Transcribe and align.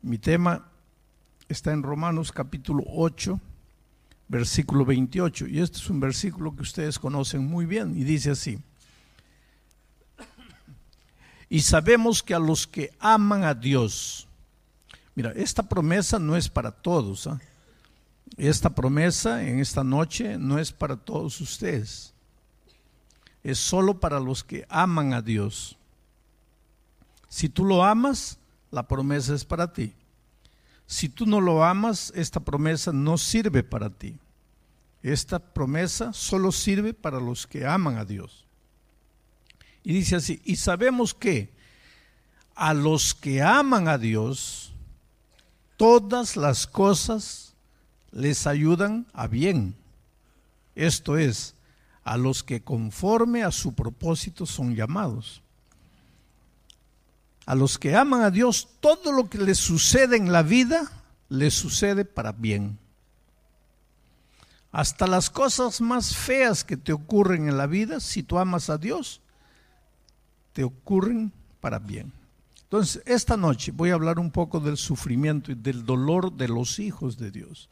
Mi 0.00 0.16
tema 0.16 0.70
está 1.48 1.72
en 1.72 1.82
Romanos 1.82 2.30
capítulo 2.30 2.84
8, 2.86 3.40
versículo 4.28 4.84
28. 4.84 5.48
Y 5.48 5.58
este 5.58 5.78
es 5.78 5.90
un 5.90 5.98
versículo 5.98 6.54
que 6.54 6.62
ustedes 6.62 7.00
conocen 7.00 7.44
muy 7.44 7.66
bien 7.66 7.96
y 7.96 8.04
dice 8.04 8.30
así. 8.30 8.60
Y 11.48 11.60
sabemos 11.60 12.22
que 12.22 12.34
a 12.34 12.38
los 12.38 12.66
que 12.66 12.92
aman 13.00 13.42
a 13.42 13.54
Dios, 13.54 14.28
mira, 15.16 15.32
esta 15.32 15.64
promesa 15.64 16.20
no 16.20 16.36
es 16.36 16.48
para 16.48 16.70
todos. 16.70 17.26
¿ah? 17.26 17.40
Esta 18.36 18.70
promesa 18.70 19.42
en 19.42 19.58
esta 19.58 19.82
noche 19.82 20.38
no 20.38 20.60
es 20.60 20.70
para 20.70 20.96
todos 20.96 21.40
ustedes. 21.40 22.14
Es 23.42 23.58
solo 23.58 23.98
para 23.98 24.20
los 24.20 24.44
que 24.44 24.64
aman 24.68 25.12
a 25.12 25.22
Dios. 25.22 25.76
Si 27.28 27.48
tú 27.48 27.64
lo 27.64 27.82
amas, 27.82 28.38
la 28.70 28.86
promesa 28.86 29.34
es 29.34 29.44
para 29.44 29.72
ti. 29.72 29.94
Si 30.86 31.08
tú 31.08 31.26
no 31.26 31.40
lo 31.40 31.64
amas, 31.64 32.12
esta 32.16 32.40
promesa 32.40 32.92
no 32.92 33.18
sirve 33.18 33.62
para 33.62 33.90
ti. 33.90 34.18
Esta 35.02 35.38
promesa 35.38 36.12
solo 36.12 36.50
sirve 36.50 36.94
para 36.94 37.20
los 37.20 37.46
que 37.46 37.66
aman 37.66 37.98
a 37.98 38.04
Dios. 38.04 38.46
Y 39.82 39.92
dice 39.92 40.16
así, 40.16 40.40
y 40.44 40.56
sabemos 40.56 41.14
que 41.14 41.52
a 42.54 42.74
los 42.74 43.14
que 43.14 43.42
aman 43.42 43.86
a 43.88 43.98
Dios, 43.98 44.72
todas 45.76 46.36
las 46.36 46.66
cosas 46.66 47.54
les 48.10 48.46
ayudan 48.46 49.06
a 49.12 49.28
bien. 49.28 49.76
Esto 50.74 51.16
es, 51.16 51.54
a 52.02 52.16
los 52.16 52.42
que 52.42 52.62
conforme 52.62 53.42
a 53.42 53.50
su 53.50 53.74
propósito 53.74 54.46
son 54.46 54.74
llamados. 54.74 55.42
A 57.48 57.54
los 57.54 57.78
que 57.78 57.96
aman 57.96 58.20
a 58.20 58.30
Dios, 58.30 58.68
todo 58.78 59.10
lo 59.10 59.30
que 59.30 59.38
les 59.38 59.56
sucede 59.56 60.18
en 60.18 60.32
la 60.32 60.42
vida, 60.42 60.92
les 61.30 61.54
sucede 61.54 62.04
para 62.04 62.32
bien. 62.32 62.78
Hasta 64.70 65.06
las 65.06 65.30
cosas 65.30 65.80
más 65.80 66.14
feas 66.14 66.62
que 66.62 66.76
te 66.76 66.92
ocurren 66.92 67.48
en 67.48 67.56
la 67.56 67.66
vida, 67.66 68.00
si 68.00 68.22
tú 68.22 68.38
amas 68.38 68.68
a 68.68 68.76
Dios, 68.76 69.22
te 70.52 70.62
ocurren 70.62 71.32
para 71.62 71.78
bien. 71.78 72.12
Entonces, 72.64 73.02
esta 73.06 73.38
noche 73.38 73.72
voy 73.72 73.92
a 73.92 73.94
hablar 73.94 74.18
un 74.18 74.30
poco 74.30 74.60
del 74.60 74.76
sufrimiento 74.76 75.50
y 75.50 75.54
del 75.54 75.86
dolor 75.86 76.34
de 76.34 76.48
los 76.48 76.78
hijos 76.78 77.16
de 77.16 77.30
Dios. 77.30 77.70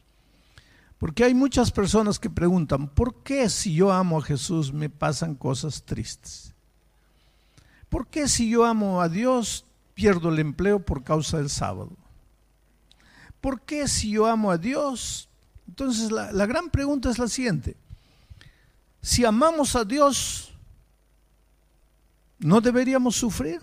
Porque 0.97 1.23
hay 1.23 1.35
muchas 1.35 1.71
personas 1.71 2.17
que 2.17 2.31
preguntan, 2.31 2.87
¿por 2.87 3.21
qué 3.21 3.47
si 3.47 3.75
yo 3.75 3.91
amo 3.91 4.17
a 4.17 4.23
Jesús 4.23 4.73
me 4.73 4.89
pasan 4.89 5.35
cosas 5.35 5.83
tristes? 5.83 6.55
¿Por 7.89 8.07
qué 8.07 8.27
si 8.27 8.49
yo 8.49 8.65
amo 8.65 9.01
a 9.01 9.07
Dios 9.07 9.65
pierdo 9.97 10.29
el 10.29 10.37
empleo 10.37 10.79
por 10.79 11.03
causa 11.03 11.37
del 11.39 11.49
sábado? 11.49 11.89
¿Por 13.41 13.61
qué 13.61 13.87
si 13.87 14.11
yo 14.11 14.27
amo 14.27 14.51
a 14.51 14.59
Dios? 14.59 15.27
Entonces 15.67 16.11
la, 16.11 16.31
la 16.31 16.45
gran 16.45 16.69
pregunta 16.69 17.09
es 17.09 17.17
la 17.17 17.27
siguiente. 17.27 17.75
Si 19.01 19.25
amamos 19.25 19.75
a 19.75 19.83
Dios, 19.83 20.53
¿no 22.37 22.61
deberíamos 22.61 23.15
sufrir? 23.15 23.59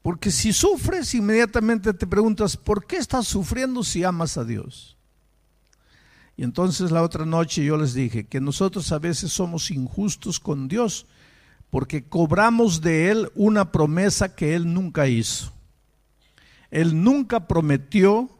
Porque 0.00 0.30
si 0.30 0.54
sufres, 0.54 1.14
inmediatamente 1.14 1.92
te 1.92 2.06
preguntas, 2.06 2.56
¿por 2.56 2.86
qué 2.86 2.96
estás 2.96 3.26
sufriendo 3.26 3.84
si 3.84 4.02
amas 4.02 4.38
a 4.38 4.44
Dios? 4.44 4.96
Y 6.38 6.42
entonces 6.42 6.90
la 6.90 7.02
otra 7.02 7.26
noche 7.26 7.62
yo 7.62 7.76
les 7.76 7.92
dije 7.92 8.26
que 8.26 8.40
nosotros 8.40 8.92
a 8.92 8.98
veces 8.98 9.30
somos 9.30 9.70
injustos 9.70 10.40
con 10.40 10.68
Dios 10.68 11.04
porque 11.70 12.04
cobramos 12.04 12.80
de 12.80 13.10
Él 13.10 13.30
una 13.34 13.72
promesa 13.72 14.34
que 14.34 14.54
Él 14.54 14.72
nunca 14.72 15.06
hizo. 15.06 15.52
Él 16.70 17.02
nunca 17.02 17.46
prometió 17.46 18.30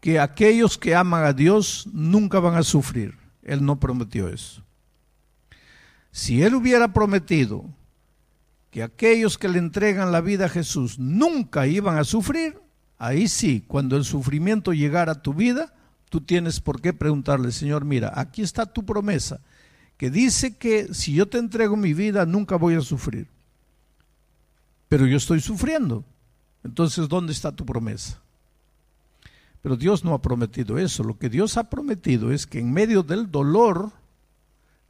que 0.00 0.20
aquellos 0.20 0.78
que 0.78 0.94
aman 0.94 1.24
a 1.24 1.32
Dios 1.32 1.88
nunca 1.92 2.40
van 2.40 2.54
a 2.54 2.62
sufrir. 2.62 3.16
Él 3.42 3.64
no 3.64 3.80
prometió 3.80 4.28
eso. 4.28 4.62
Si 6.10 6.42
Él 6.42 6.54
hubiera 6.54 6.92
prometido 6.92 7.64
que 8.70 8.82
aquellos 8.82 9.38
que 9.38 9.48
le 9.48 9.58
entregan 9.58 10.12
la 10.12 10.20
vida 10.20 10.46
a 10.46 10.50
Jesús 10.50 10.98
nunca 10.98 11.66
iban 11.66 11.98
a 11.98 12.04
sufrir, 12.04 12.60
ahí 12.98 13.28
sí, 13.28 13.64
cuando 13.66 13.96
el 13.96 14.04
sufrimiento 14.04 14.72
llegara 14.72 15.12
a 15.12 15.22
tu 15.22 15.34
vida, 15.34 15.74
tú 16.08 16.20
tienes 16.20 16.60
por 16.60 16.80
qué 16.80 16.92
preguntarle, 16.92 17.52
Señor, 17.52 17.84
mira, 17.84 18.12
aquí 18.14 18.42
está 18.42 18.66
tu 18.66 18.84
promesa, 18.84 19.40
que 19.98 20.08
dice 20.08 20.56
que 20.56 20.94
si 20.94 21.12
yo 21.12 21.28
te 21.28 21.36
entrego 21.36 21.76
mi 21.76 21.92
vida, 21.92 22.24
nunca 22.24 22.56
voy 22.56 22.74
a 22.74 22.80
sufrir. 22.80 23.28
Pero 24.88 25.06
yo 25.06 25.18
estoy 25.18 25.42
sufriendo. 25.42 26.02
Entonces, 26.64 27.06
¿dónde 27.06 27.32
está 27.32 27.52
tu 27.52 27.66
promesa? 27.66 28.18
Pero 29.60 29.76
Dios 29.76 30.02
no 30.02 30.14
ha 30.14 30.22
prometido 30.22 30.78
eso. 30.78 31.04
Lo 31.04 31.18
que 31.18 31.28
Dios 31.28 31.58
ha 31.58 31.68
prometido 31.68 32.32
es 32.32 32.46
que 32.46 32.60
en 32.60 32.72
medio 32.72 33.02
del 33.02 33.30
dolor, 33.30 33.92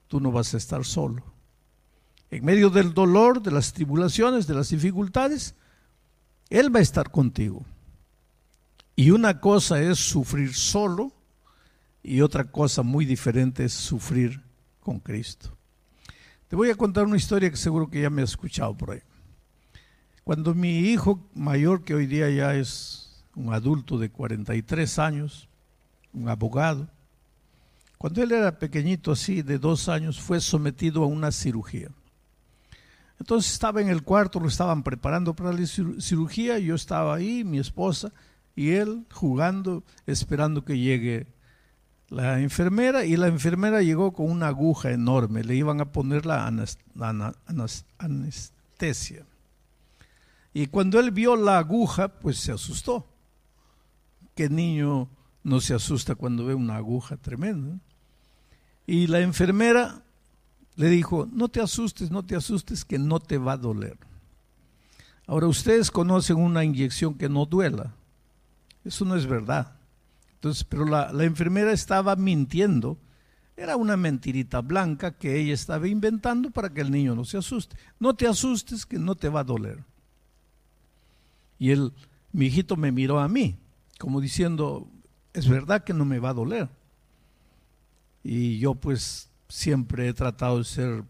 tú 0.06 0.20
no 0.20 0.30
vas 0.30 0.54
a 0.54 0.58
estar 0.58 0.84
solo 0.84 1.25
en 2.30 2.44
medio 2.44 2.70
del 2.70 2.92
dolor, 2.92 3.42
de 3.42 3.50
las 3.50 3.72
tribulaciones, 3.72 4.46
de 4.46 4.54
las 4.54 4.70
dificultades, 4.70 5.54
Él 6.50 6.75
va 6.75 6.80
a 6.80 6.82
estar 6.82 7.10
contigo. 7.10 7.64
Y 8.96 9.10
una 9.10 9.40
cosa 9.40 9.80
es 9.80 9.98
sufrir 9.98 10.54
solo 10.54 11.12
y 12.02 12.20
otra 12.20 12.44
cosa 12.44 12.82
muy 12.82 13.04
diferente 13.04 13.64
es 13.64 13.72
sufrir 13.72 14.42
con 14.88 15.00
Cristo. 15.00 15.50
Te 16.49 16.56
voy 16.56 16.71
a 16.71 16.75
contar 16.75 17.04
una 17.04 17.19
historia 17.19 17.50
que 17.50 17.59
seguro 17.59 17.91
que 17.91 18.00
ya 18.00 18.09
me 18.09 18.22
has 18.22 18.31
escuchado 18.31 18.75
por 18.75 18.93
ahí. 18.93 19.03
Cuando 20.25 20.54
mi 20.54 20.78
hijo 20.78 21.28
mayor, 21.34 21.84
que 21.84 21.94
hoy 21.94 22.06
día 22.06 22.31
ya 22.31 22.54
es 22.54 23.22
un 23.34 23.53
adulto 23.53 23.99
de 23.99 24.09
43 24.09 24.99
años, 24.99 25.47
un 26.15 26.26
abogado, 26.31 26.88
cuando 27.99 28.22
él 28.22 28.32
era 28.32 28.59
pequeñito 28.59 29.12
así, 29.12 29.43
de 29.43 29.59
dos 29.59 29.91
años, 29.91 30.19
fue 30.19 30.41
sometido 30.41 31.03
a 31.03 31.06
una 31.06 31.32
cirugía. 31.32 31.91
Entonces 33.20 33.53
estaba 33.53 33.82
en 33.82 33.91
el 33.91 34.03
cuarto, 34.03 34.41
lo 34.41 34.49
estaban 34.49 34.82
preparando 34.82 35.34
para 35.34 35.53
la 35.53 35.66
cirugía, 35.66 36.59
yo 36.59 36.75
estaba 36.75 37.15
ahí, 37.15 37.44
mi 37.44 37.59
esposa 37.59 38.10
y 38.56 38.70
él 38.70 39.05
jugando, 39.12 39.84
esperando 40.06 40.65
que 40.65 40.78
llegue 40.78 41.26
la 42.10 42.41
enfermera 42.41 43.04
y 43.04 43.16
la 43.16 43.26
enfermera 43.26 43.82
llegó 43.82 44.12
con 44.12 44.30
una 44.30 44.48
aguja 44.48 44.91
enorme, 44.91 45.44
le 45.44 45.54
iban 45.54 45.80
a 45.80 45.92
poner 45.92 46.24
la 46.24 46.46
anestesia. 47.98 49.26
Y 50.54 50.66
cuando 50.69 50.98
él 50.98 51.10
vio 51.10 51.36
la 51.36 51.58
aguja, 51.58 52.08
pues 52.08 52.38
se 52.38 52.52
asustó. 52.52 53.06
¿Qué 54.34 54.48
niño 54.48 55.08
no 55.42 55.60
se 55.60 55.74
asusta 55.74 56.14
cuando 56.14 56.46
ve 56.46 56.54
una 56.54 56.76
aguja 56.76 57.16
tremenda? 57.16 57.78
Y 58.86 59.06
la 59.06 59.20
enfermera 59.20 60.02
le 60.76 60.88
dijo, 60.88 61.28
no 61.30 61.48
te 61.48 61.60
asustes, 61.60 62.10
no 62.10 62.25
te 62.25 62.36
asustes, 62.36 62.84
que 62.84 62.98
no 62.98 63.20
te 63.20 63.36
va 63.36 63.52
a 63.52 63.58
doler. 63.58 63.98
Ahora, 65.26 65.46
ustedes 65.46 65.90
conocen 65.90 66.36
una 66.36 66.64
inyección 66.64 67.14
que 67.14 67.28
no 67.28 67.44
duela. 67.44 67.94
Eso 68.84 69.04
no 69.04 69.14
es 69.14 69.26
verdad. 69.26 69.78
Entonces, 70.38 70.62
pero 70.62 70.84
la, 70.84 71.10
enfermera 71.25 71.72
estaba 71.72 72.15
mintiendo. 72.15 72.97
Era 73.56 73.76
una 73.76 73.97
mentirita 73.97 74.60
blanca 74.60 75.19
que 75.19 75.37
ella 75.37 75.53
estaba 75.53 75.88
inventando 75.88 76.53
para 76.53 76.72
que 76.72 76.81
el 76.81 76.93
niño 76.93 77.16
no 77.16 77.25
se 77.25 77.38
asuste. 77.38 77.76
No 77.99 78.15
te 78.15 78.28
asustes, 78.28 78.87
que 78.87 79.00
no 79.00 79.16
te 79.16 79.28
va 79.28 79.41
a 79.41 79.44
doler. 79.44 79.84
Y 81.59 81.72
él, 81.72 81.93
mi 82.31 82.47
hijito 82.47 82.76
me 82.76 82.93
miró 82.93 83.19
a 83.19 83.26
mí, 83.26 83.59
como 83.99 84.21
diciendo, 84.21 84.88
es 85.32 85.49
verdad 85.49 85.82
que 85.82 85.93
no 85.93 86.04
me 86.04 86.21
va 86.21 86.31
a 86.31 86.34
doler. 86.34 86.69
Y 88.22 88.60
yo 88.60 88.76
pues 88.76 89.31
siempre 89.49 90.06
he 90.06 90.12
tratado 90.12 90.59
de 90.59 90.65
ser 90.65 91.05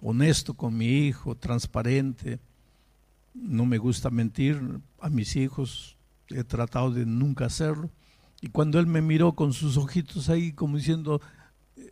honesto 0.00 0.54
con 0.54 0.74
mi 0.74 0.86
hijo, 0.86 1.34
transparente. 1.34 2.40
No 3.34 3.66
me 3.66 3.76
gusta 3.76 4.08
mentir 4.08 4.80
a 5.00 5.10
mis 5.10 5.36
hijos, 5.36 5.98
he 6.28 6.44
tratado 6.44 6.90
de 6.90 7.04
nunca 7.04 7.44
hacerlo. 7.44 7.90
Y 8.46 8.48
cuando 8.48 8.78
él 8.78 8.86
me 8.86 9.02
miró 9.02 9.32
con 9.32 9.52
sus 9.52 9.76
ojitos 9.76 10.28
ahí 10.28 10.52
como 10.52 10.76
diciendo, 10.76 11.20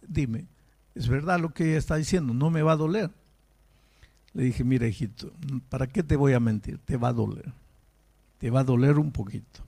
dime, 0.06 0.46
es 0.94 1.08
verdad 1.08 1.40
lo 1.40 1.52
que 1.52 1.64
ella 1.64 1.78
está 1.78 1.96
diciendo, 1.96 2.32
no 2.32 2.48
me 2.48 2.62
va 2.62 2.74
a 2.74 2.76
doler. 2.76 3.10
Le 4.34 4.44
dije, 4.44 4.62
mira 4.62 4.86
hijito, 4.86 5.32
¿para 5.68 5.88
qué 5.88 6.04
te 6.04 6.14
voy 6.14 6.32
a 6.32 6.38
mentir? 6.38 6.78
Te 6.78 6.96
va 6.96 7.08
a 7.08 7.12
doler. 7.12 7.52
Te 8.38 8.50
va 8.50 8.60
a 8.60 8.64
doler 8.64 9.00
un 9.00 9.10
poquito. 9.10 9.64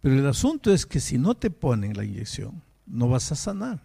Pero 0.00 0.14
el 0.14 0.24
asunto 0.24 0.72
es 0.72 0.86
que 0.86 1.00
si 1.00 1.18
no 1.18 1.34
te 1.34 1.50
ponen 1.50 1.96
la 1.96 2.04
inyección, 2.04 2.62
no 2.86 3.08
vas 3.08 3.32
a 3.32 3.34
sanar. 3.34 3.82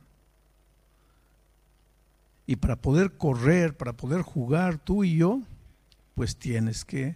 Y 2.46 2.58
para 2.58 2.76
poder 2.76 3.18
correr, 3.18 3.76
para 3.76 3.94
poder 3.94 4.22
jugar 4.22 4.78
tú 4.78 5.04
y 5.04 5.18
yo, 5.18 5.42
pues 6.14 6.38
tienes 6.38 6.86
que 6.86 7.16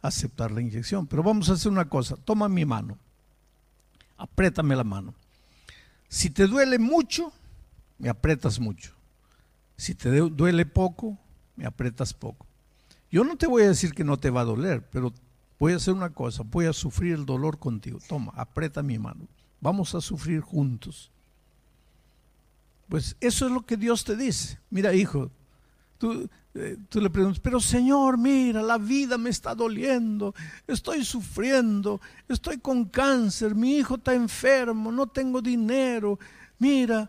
aceptar 0.00 0.50
la 0.50 0.60
inyección. 0.60 1.06
Pero 1.06 1.22
vamos 1.22 1.50
a 1.50 1.52
hacer 1.52 1.70
una 1.70 1.88
cosa, 1.88 2.16
toma 2.16 2.48
mi 2.48 2.64
mano, 2.64 2.98
apriétame 4.22 4.76
la 4.76 4.84
mano. 4.84 5.14
Si 6.08 6.30
te 6.30 6.46
duele 6.46 6.78
mucho, 6.78 7.32
me 7.98 8.08
aprietas 8.08 8.60
mucho. 8.60 8.92
Si 9.76 9.94
te 9.94 10.10
duele 10.10 10.64
poco, 10.64 11.18
me 11.56 11.66
aprietas 11.66 12.14
poco. 12.14 12.46
Yo 13.10 13.24
no 13.24 13.36
te 13.36 13.46
voy 13.46 13.64
a 13.64 13.68
decir 13.68 13.94
que 13.94 14.04
no 14.04 14.18
te 14.18 14.30
va 14.30 14.42
a 14.42 14.44
doler, 14.44 14.88
pero 14.90 15.12
voy 15.58 15.72
a 15.72 15.76
hacer 15.76 15.94
una 15.94 16.10
cosa, 16.10 16.44
voy 16.44 16.66
a 16.66 16.72
sufrir 16.72 17.14
el 17.14 17.26
dolor 17.26 17.58
contigo. 17.58 17.98
Toma, 18.08 18.32
aprieta 18.36 18.82
mi 18.82 18.98
mano. 18.98 19.26
Vamos 19.60 19.94
a 19.94 20.00
sufrir 20.00 20.40
juntos. 20.40 21.10
Pues 22.88 23.16
eso 23.20 23.46
es 23.46 23.52
lo 23.52 23.66
que 23.66 23.76
Dios 23.76 24.04
te 24.04 24.16
dice. 24.16 24.58
Mira, 24.70 24.94
hijo, 24.94 25.30
tú, 26.02 26.28
eh, 26.54 26.76
tú 26.88 27.00
le 27.00 27.10
preguntas, 27.10 27.38
pero 27.38 27.60
Señor, 27.60 28.18
mira, 28.18 28.60
la 28.60 28.76
vida 28.76 29.16
me 29.16 29.30
está 29.30 29.54
doliendo, 29.54 30.34
estoy 30.66 31.04
sufriendo, 31.04 32.00
estoy 32.28 32.58
con 32.58 32.86
cáncer, 32.86 33.54
mi 33.54 33.76
hijo 33.76 33.94
está 33.94 34.12
enfermo, 34.12 34.90
no 34.90 35.06
tengo 35.06 35.40
dinero, 35.40 36.18
mira, 36.58 37.08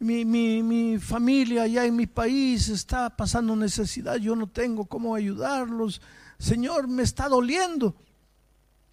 mi, 0.00 0.24
mi, 0.24 0.60
mi, 0.60 0.98
familia 0.98 1.62
allá 1.62 1.84
en 1.84 1.94
mi 1.94 2.08
país 2.08 2.68
está 2.68 3.10
pasando 3.10 3.54
necesidad, 3.54 4.16
yo 4.16 4.34
no 4.34 4.48
tengo 4.48 4.86
cómo 4.86 5.14
ayudarlos, 5.14 6.02
Señor, 6.36 6.88
me 6.88 7.04
está 7.04 7.28
doliendo. 7.28 7.94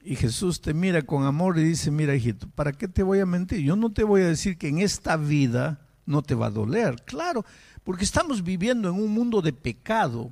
Y 0.04 0.16
Jesús 0.16 0.62
te 0.62 0.76
mira 0.76 1.02
con 1.02 1.26
amor 1.26 1.58
y 1.58 1.64
dice, 1.64 1.90
mira 1.90 2.14
hijito, 2.14 2.48
¿para 2.50 2.72
qué 2.72 2.88
te 2.88 3.02
voy 3.02 3.20
a 3.20 3.26
mentir? 3.26 3.62
Yo 3.62 3.76
no 3.76 3.92
te 3.92 4.04
voy 4.04 4.22
a 4.22 4.28
decir 4.28 4.60
que 4.60 4.68
en 4.68 4.78
esta 4.78 5.18
vida 5.18 5.83
no 6.06 6.22
te 6.22 6.36
va 6.36 6.48
a 6.48 6.52
doler, 6.52 7.02
claro, 7.04 7.46
porque 7.84 8.04
estamos 8.04 8.44
viviendo 8.44 8.90
en 8.90 8.96
un 8.96 9.12
mundo 9.12 9.42
de 9.42 9.54
pecado. 9.54 10.32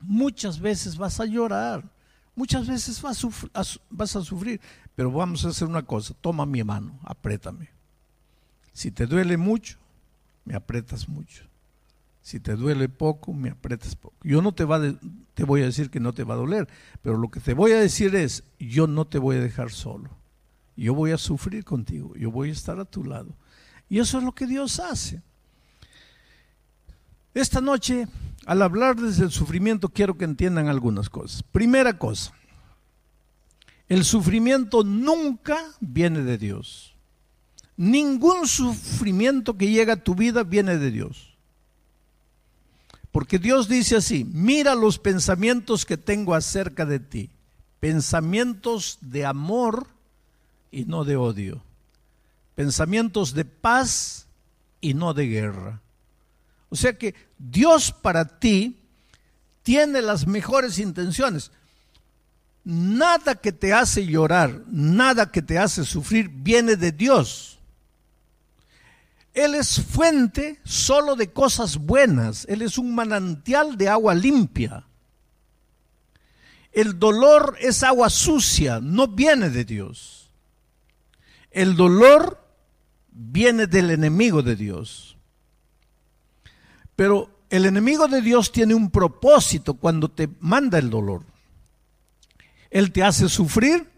Muchas 0.00 0.58
veces 0.60 0.96
vas 0.96 1.20
a 1.20 1.26
llorar, 1.26 1.84
muchas 2.34 2.66
veces 2.66 3.00
vas 3.02 3.24
a, 3.54 4.24
sufrir, 4.24 4.60
pero 4.94 5.10
vamos 5.10 5.44
a 5.44 5.48
hacer 5.48 5.68
una 5.68 5.82
cosa, 5.82 6.14
toma 6.20 6.46
mi 6.46 6.64
mano, 6.64 6.98
apriétame. 7.04 7.68
Si 8.72 8.90
te 8.90 9.06
duele 9.06 9.36
mucho, 9.36 9.78
me 10.44 10.54
aprietas 10.54 11.08
mucho. 11.08 11.44
Si 12.22 12.38
te 12.38 12.54
duele 12.54 12.88
poco, 12.88 13.32
me 13.32 13.50
aprietas 13.50 13.96
poco. 13.96 14.16
Yo 14.22 14.42
no 14.42 14.52
te 14.52 14.64
voy 14.64 15.62
a 15.62 15.66
decir 15.66 15.90
que 15.90 16.00
no 16.00 16.12
te 16.12 16.24
va 16.24 16.34
a 16.34 16.38
doler, 16.38 16.68
pero 17.02 17.16
lo 17.16 17.30
que 17.30 17.40
te 17.40 17.54
voy 17.54 17.72
a 17.72 17.80
decir 17.80 18.14
es, 18.14 18.44
yo 18.58 18.86
no 18.86 19.06
te 19.06 19.18
voy 19.18 19.36
a 19.36 19.40
dejar 19.40 19.70
solo. 19.70 20.10
Yo 20.76 20.94
voy 20.94 21.10
a 21.10 21.18
sufrir 21.18 21.64
contigo, 21.64 22.14
yo 22.16 22.30
voy 22.30 22.48
a 22.48 22.52
estar 22.52 22.80
a 22.80 22.84
tu 22.86 23.04
lado. 23.04 23.34
Y 23.90 23.98
eso 23.98 24.18
es 24.18 24.24
lo 24.24 24.32
que 24.32 24.46
Dios 24.46 24.78
hace. 24.78 25.20
Esta 27.34 27.60
noche, 27.60 28.06
al 28.46 28.62
hablar 28.62 28.96
desde 28.96 29.24
el 29.24 29.32
sufrimiento, 29.32 29.88
quiero 29.88 30.16
que 30.16 30.24
entiendan 30.24 30.68
algunas 30.68 31.10
cosas. 31.10 31.42
Primera 31.42 31.98
cosa, 31.98 32.32
el 33.88 34.04
sufrimiento 34.04 34.84
nunca 34.84 35.58
viene 35.80 36.22
de 36.22 36.38
Dios. 36.38 36.94
Ningún 37.76 38.46
sufrimiento 38.46 39.58
que 39.58 39.70
llega 39.70 39.94
a 39.94 40.04
tu 40.04 40.14
vida 40.14 40.44
viene 40.44 40.78
de 40.78 40.92
Dios. 40.92 41.36
Porque 43.10 43.40
Dios 43.40 43.68
dice 43.68 43.96
así, 43.96 44.24
mira 44.24 44.76
los 44.76 45.00
pensamientos 45.00 45.84
que 45.84 45.96
tengo 45.96 46.34
acerca 46.34 46.86
de 46.86 47.00
ti, 47.00 47.30
pensamientos 47.80 48.98
de 49.00 49.26
amor 49.26 49.88
y 50.70 50.84
no 50.84 51.04
de 51.04 51.16
odio, 51.16 51.64
pensamientos 52.60 53.32
de 53.32 53.46
paz 53.46 54.26
y 54.82 54.92
no 54.92 55.14
de 55.14 55.26
guerra. 55.26 55.80
O 56.68 56.76
sea 56.76 56.92
que 56.92 57.14
Dios 57.38 57.90
para 57.90 58.38
ti 58.38 58.76
tiene 59.62 60.02
las 60.02 60.26
mejores 60.26 60.78
intenciones. 60.78 61.52
Nada 62.62 63.34
que 63.36 63.50
te 63.52 63.72
hace 63.72 64.04
llorar, 64.04 64.60
nada 64.66 65.32
que 65.32 65.40
te 65.40 65.58
hace 65.58 65.86
sufrir 65.86 66.28
viene 66.28 66.76
de 66.76 66.92
Dios. 66.92 67.58
Él 69.32 69.54
es 69.54 69.80
fuente 69.82 70.60
solo 70.62 71.16
de 71.16 71.32
cosas 71.32 71.78
buenas. 71.78 72.44
Él 72.46 72.60
es 72.60 72.76
un 72.76 72.94
manantial 72.94 73.78
de 73.78 73.88
agua 73.88 74.14
limpia. 74.14 74.84
El 76.72 76.98
dolor 76.98 77.56
es 77.58 77.82
agua 77.82 78.10
sucia, 78.10 78.80
no 78.82 79.08
viene 79.08 79.48
de 79.48 79.64
Dios. 79.64 80.30
El 81.50 81.74
dolor 81.74 82.39
viene 83.22 83.66
del 83.66 83.90
enemigo 83.90 84.42
de 84.42 84.56
Dios. 84.56 85.16
Pero 86.96 87.44
el 87.50 87.66
enemigo 87.66 88.08
de 88.08 88.22
Dios 88.22 88.50
tiene 88.50 88.74
un 88.74 88.90
propósito 88.90 89.74
cuando 89.74 90.10
te 90.10 90.28
manda 90.40 90.78
el 90.78 90.88
dolor. 90.88 91.22
Él 92.70 92.92
te 92.92 93.02
hace 93.02 93.28
sufrir, 93.28 93.90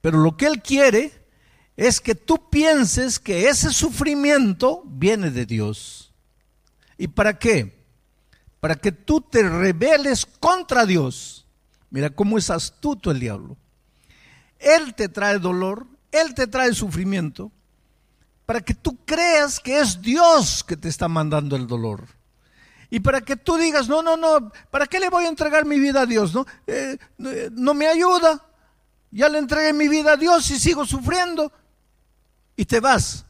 pero 0.00 0.18
lo 0.18 0.36
que 0.36 0.46
él 0.46 0.62
quiere 0.62 1.12
es 1.76 2.00
que 2.00 2.14
tú 2.14 2.48
pienses 2.48 3.18
que 3.18 3.48
ese 3.48 3.70
sufrimiento 3.72 4.82
viene 4.86 5.30
de 5.30 5.44
Dios. 5.44 6.12
¿Y 6.96 7.08
para 7.08 7.38
qué? 7.38 7.84
Para 8.60 8.76
que 8.76 8.92
tú 8.92 9.20
te 9.20 9.42
rebeles 9.42 10.24
contra 10.24 10.86
Dios. 10.86 11.46
Mira 11.90 12.10
cómo 12.10 12.38
es 12.38 12.48
astuto 12.48 13.10
el 13.10 13.20
diablo. 13.20 13.56
Él 14.58 14.94
te 14.94 15.08
trae 15.08 15.38
dolor, 15.38 15.86
él 16.12 16.32
te 16.34 16.46
trae 16.46 16.72
sufrimiento, 16.72 17.50
para 18.46 18.60
que 18.60 18.74
tú 18.74 18.98
creas 19.04 19.58
que 19.58 19.78
es 19.78 20.00
Dios 20.00 20.62
que 20.64 20.76
te 20.76 20.88
está 20.88 21.08
mandando 21.08 21.56
el 21.56 21.66
dolor. 21.66 22.06
Y 22.90 23.00
para 23.00 23.22
que 23.22 23.36
tú 23.36 23.56
digas, 23.56 23.88
no, 23.88 24.02
no, 24.02 24.16
no, 24.16 24.52
¿para 24.70 24.86
qué 24.86 25.00
le 25.00 25.08
voy 25.08 25.24
a 25.24 25.28
entregar 25.28 25.64
mi 25.64 25.78
vida 25.78 26.02
a 26.02 26.06
Dios? 26.06 26.34
No, 26.34 26.46
eh, 26.66 26.98
eh, 27.18 27.50
no 27.52 27.74
me 27.74 27.88
ayuda. 27.88 28.44
Ya 29.10 29.28
le 29.28 29.38
entregué 29.38 29.72
mi 29.72 29.88
vida 29.88 30.12
a 30.12 30.16
Dios 30.16 30.50
y 30.50 30.58
sigo 30.58 30.84
sufriendo. 30.84 31.50
Y 32.56 32.66
te 32.66 32.80
vas. 32.80 33.24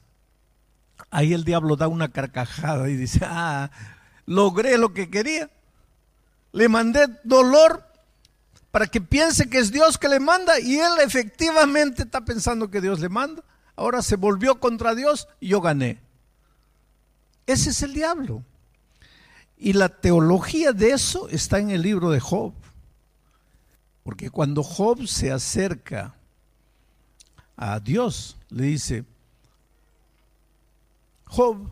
Ahí 1.11 1.33
el 1.33 1.45
diablo 1.45 1.77
da 1.77 1.89
una 1.89 2.11
carcajada 2.11 2.89
y 2.91 2.97
dice, 2.97 3.21
ah, 3.23 3.71
logré 4.27 4.77
lo 4.77 4.93
que 4.93 5.09
quería. 5.09 5.51
Le 6.53 6.69
mandé 6.69 7.09
dolor 7.23 7.87
para 8.71 8.87
que 8.87 9.01
piense 9.01 9.49
que 9.49 9.59
es 9.59 9.71
Dios 9.71 9.99
que 9.99 10.09
le 10.09 10.21
manda 10.21 10.59
y 10.59 10.79
él 10.79 10.93
efectivamente 11.03 12.03
está 12.03 12.25
pensando 12.25 12.71
que 12.71 12.81
Dios 12.81 13.01
le 13.01 13.09
manda 13.09 13.43
ahora 13.77 14.03
se 14.03 14.17
volvió 14.17 14.61
contra 14.61 14.95
Dios 14.95 15.29
y 15.41 15.49
yo 15.49 15.61
gané. 15.61 16.01
Ese 17.47 17.71
es 17.71 17.83
el 17.83 17.93
diablo. 17.93 18.45
Y 19.57 19.73
la 19.73 19.89
teología 19.89 20.73
de 20.73 20.91
eso 20.91 21.29
está 21.29 21.59
en 21.59 21.71
el 21.71 21.83
libro 21.83 22.11
de 22.11 22.21
Job. 22.21 22.53
Porque 24.03 24.31
cuando 24.31 24.63
Job 24.63 25.07
se 25.07 25.33
acerca 25.33 26.15
a 27.57 27.81
Dios, 27.81 28.37
le 28.51 28.65
dice, 28.65 29.05
Job, 31.27 31.71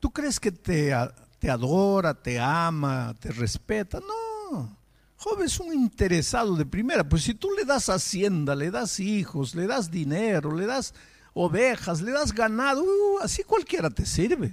¿tú 0.00 0.10
crees 0.10 0.40
que 0.40 0.50
te, 0.50 0.92
adora, 0.94 2.14
te 2.14 2.38
ama, 2.40 3.14
te 3.20 3.30
respeta? 3.30 4.00
No. 4.00 4.76
Job 5.16 5.42
es 5.42 5.60
un 5.60 5.72
interesado 5.72 6.56
de 6.56 6.66
primera. 6.66 7.08
Pues 7.08 7.22
si 7.22 7.34
tú 7.34 7.50
le 7.52 7.64
das 7.64 7.88
hacienda, 7.88 8.56
le 8.56 8.70
das 8.70 8.98
hijos, 8.98 9.54
le 9.54 9.66
das 9.66 9.90
dinero, 9.90 10.54
le 10.54 10.66
das 10.66 10.94
ovejas, 11.34 12.00
le 12.00 12.12
das 12.12 12.32
ganado, 12.32 12.82
uh, 12.82 13.18
así 13.22 13.42
cualquiera 13.42 13.90
te 13.90 14.06
sirve. 14.06 14.52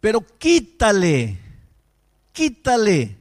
Pero 0.00 0.24
quítale, 0.38 1.38
quítale, 2.32 3.16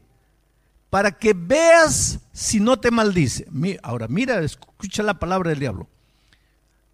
para 0.90 1.12
que 1.12 1.34
veas 1.34 2.20
si 2.32 2.60
no 2.60 2.80
te 2.80 2.92
maldice. 2.92 3.48
Ahora, 3.82 4.08
mira, 4.08 4.40
escucha 4.42 5.02
la 5.04 5.16
palabra 5.16 5.50
del 5.50 5.60
diablo. 5.60 5.88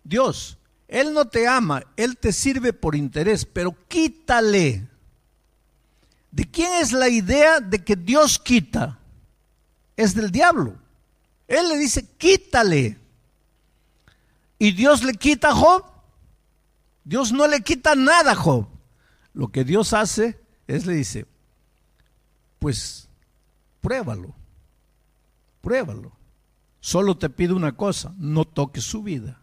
Dios, 0.03 0.57
Él 0.88 1.13
no 1.13 1.25
te 1.25 1.47
ama, 1.47 1.83
Él 1.97 2.17
te 2.17 2.31
sirve 2.31 2.73
por 2.73 2.95
interés, 2.95 3.45
pero 3.45 3.75
quítale. 3.88 4.88
¿De 6.31 6.50
quién 6.50 6.73
es 6.73 6.91
la 6.91 7.09
idea 7.09 7.59
de 7.59 7.83
que 7.83 7.95
Dios 7.95 8.39
quita? 8.39 8.97
Es 9.95 10.15
del 10.15 10.31
diablo. 10.31 10.75
Él 11.47 11.69
le 11.69 11.77
dice, 11.77 12.05
quítale. 12.17 12.97
¿Y 14.60 14.72
Dios 14.72 15.03
le 15.03 15.13
quita 15.13 15.50
a 15.50 15.55
Job? 15.55 15.83
Dios 17.03 17.31
no 17.31 17.48
le 17.48 17.62
quita 17.62 17.95
nada 17.95 18.31
a 18.31 18.36
Job. 18.36 18.67
Lo 19.33 19.50
que 19.50 19.63
Dios 19.63 19.93
hace 19.93 20.39
es 20.67 20.86
le 20.86 20.93
dice, 20.93 21.25
pues 22.60 23.10
pruébalo, 23.81 24.33
pruébalo. 25.62 26.12
Solo 26.79 27.17
te 27.17 27.29
pido 27.29 27.55
una 27.55 27.75
cosa, 27.75 28.13
no 28.17 28.45
toques 28.45 28.83
su 28.83 29.03
vida. 29.03 29.41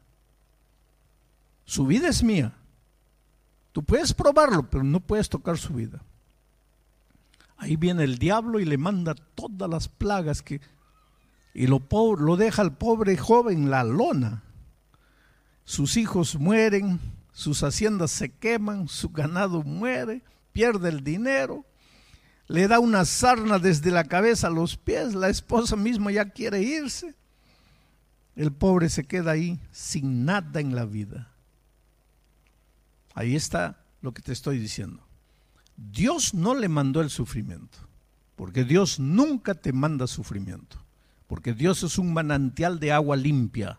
Su 1.64 1.86
vida 1.86 2.08
es 2.08 2.22
mía. 2.22 2.54
Tú 3.72 3.82
puedes 3.82 4.12
probarlo, 4.12 4.68
pero 4.68 4.84
no 4.84 5.00
puedes 5.00 5.28
tocar 5.28 5.56
su 5.56 5.74
vida. 5.74 6.02
Ahí 7.56 7.76
viene 7.76 8.04
el 8.04 8.18
diablo 8.18 8.60
y 8.60 8.64
le 8.64 8.78
manda 8.78 9.14
todas 9.14 9.68
las 9.68 9.88
plagas 9.88 10.42
que 10.42 10.60
y 11.52 11.66
lo, 11.66 11.82
lo 12.18 12.36
deja 12.36 12.62
al 12.62 12.76
pobre 12.76 13.16
joven 13.16 13.70
la 13.70 13.84
lona 13.84 14.44
sus 15.70 15.96
hijos 15.96 16.34
mueren, 16.34 16.98
sus 17.30 17.62
haciendas 17.62 18.10
se 18.10 18.28
queman, 18.28 18.88
su 18.88 19.10
ganado 19.10 19.62
muere, 19.62 20.20
pierde 20.52 20.88
el 20.88 21.04
dinero, 21.04 21.64
le 22.48 22.66
da 22.66 22.80
una 22.80 23.04
sarna 23.04 23.60
desde 23.60 23.92
la 23.92 24.02
cabeza 24.02 24.48
a 24.48 24.50
los 24.50 24.76
pies, 24.76 25.14
la 25.14 25.28
esposa 25.28 25.76
misma 25.76 26.10
ya 26.10 26.24
quiere 26.24 26.60
irse, 26.60 27.14
el 28.34 28.50
pobre 28.50 28.88
se 28.88 29.04
queda 29.04 29.30
ahí 29.30 29.60
sin 29.70 30.24
nada 30.24 30.58
en 30.58 30.74
la 30.74 30.86
vida. 30.86 31.30
Ahí 33.14 33.36
está 33.36 33.78
lo 34.02 34.12
que 34.12 34.22
te 34.22 34.32
estoy 34.32 34.58
diciendo. 34.58 35.06
Dios 35.76 36.34
no 36.34 36.56
le 36.56 36.68
mandó 36.68 37.00
el 37.00 37.10
sufrimiento, 37.10 37.78
porque 38.34 38.64
Dios 38.64 38.98
nunca 38.98 39.54
te 39.54 39.72
manda 39.72 40.08
sufrimiento. 40.08 40.78
porque 41.28 41.54
Dios 41.54 41.84
es 41.84 41.96
un 41.96 42.12
manantial 42.12 42.80
de 42.80 42.90
agua 42.90 43.14
limpia. 43.14 43.78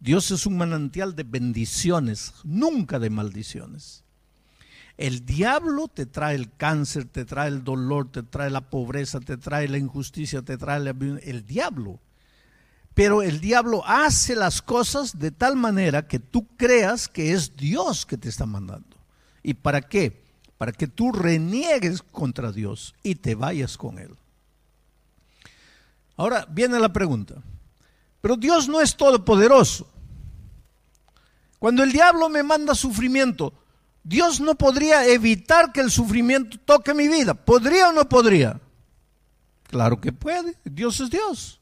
Dios 0.00 0.30
es 0.30 0.46
un 0.46 0.56
manantial 0.56 1.16
de 1.16 1.22
bendiciones, 1.22 2.34
nunca 2.44 2.98
de 2.98 3.10
maldiciones. 3.10 4.04
El 4.96 5.26
diablo 5.26 5.88
te 5.88 6.06
trae 6.06 6.34
el 6.34 6.50
cáncer, 6.50 7.04
te 7.04 7.24
trae 7.24 7.48
el 7.48 7.64
dolor, 7.64 8.10
te 8.10 8.22
trae 8.22 8.50
la 8.50 8.70
pobreza, 8.70 9.20
te 9.20 9.36
trae 9.36 9.68
la 9.68 9.78
injusticia, 9.78 10.42
te 10.42 10.56
trae 10.56 10.78
el 11.22 11.46
diablo. 11.46 12.00
Pero 12.94 13.22
el 13.22 13.40
diablo 13.40 13.82
hace 13.86 14.34
las 14.34 14.62
cosas 14.62 15.18
de 15.18 15.30
tal 15.30 15.54
manera 15.54 16.08
que 16.08 16.18
tú 16.18 16.46
creas 16.56 17.08
que 17.08 17.32
es 17.32 17.54
Dios 17.54 18.06
que 18.06 18.16
te 18.16 18.30
está 18.30 18.46
mandando. 18.46 18.96
¿Y 19.42 19.52
para 19.52 19.82
qué? 19.82 20.24
Para 20.56 20.72
que 20.72 20.86
tú 20.86 21.12
reniegues 21.12 22.02
contra 22.02 22.52
Dios 22.52 22.94
y 23.02 23.16
te 23.16 23.34
vayas 23.34 23.76
con 23.76 23.98
Él. 23.98 24.16
Ahora 26.16 26.46
viene 26.50 26.80
la 26.80 26.90
pregunta. 26.90 27.42
Pero 28.26 28.36
Dios 28.36 28.66
no 28.66 28.80
es 28.80 28.96
todopoderoso. 28.96 29.86
Cuando 31.60 31.84
el 31.84 31.92
diablo 31.92 32.28
me 32.28 32.42
manda 32.42 32.74
sufrimiento, 32.74 33.52
Dios 34.02 34.40
no 34.40 34.56
podría 34.56 35.06
evitar 35.06 35.70
que 35.70 35.80
el 35.80 35.92
sufrimiento 35.92 36.58
toque 36.64 36.92
mi 36.92 37.06
vida. 37.06 37.34
¿Podría 37.34 37.90
o 37.90 37.92
no 37.92 38.08
podría? 38.08 38.60
Claro 39.68 40.00
que 40.00 40.10
puede. 40.10 40.56
Dios 40.64 40.98
es 40.98 41.08
Dios. 41.08 41.60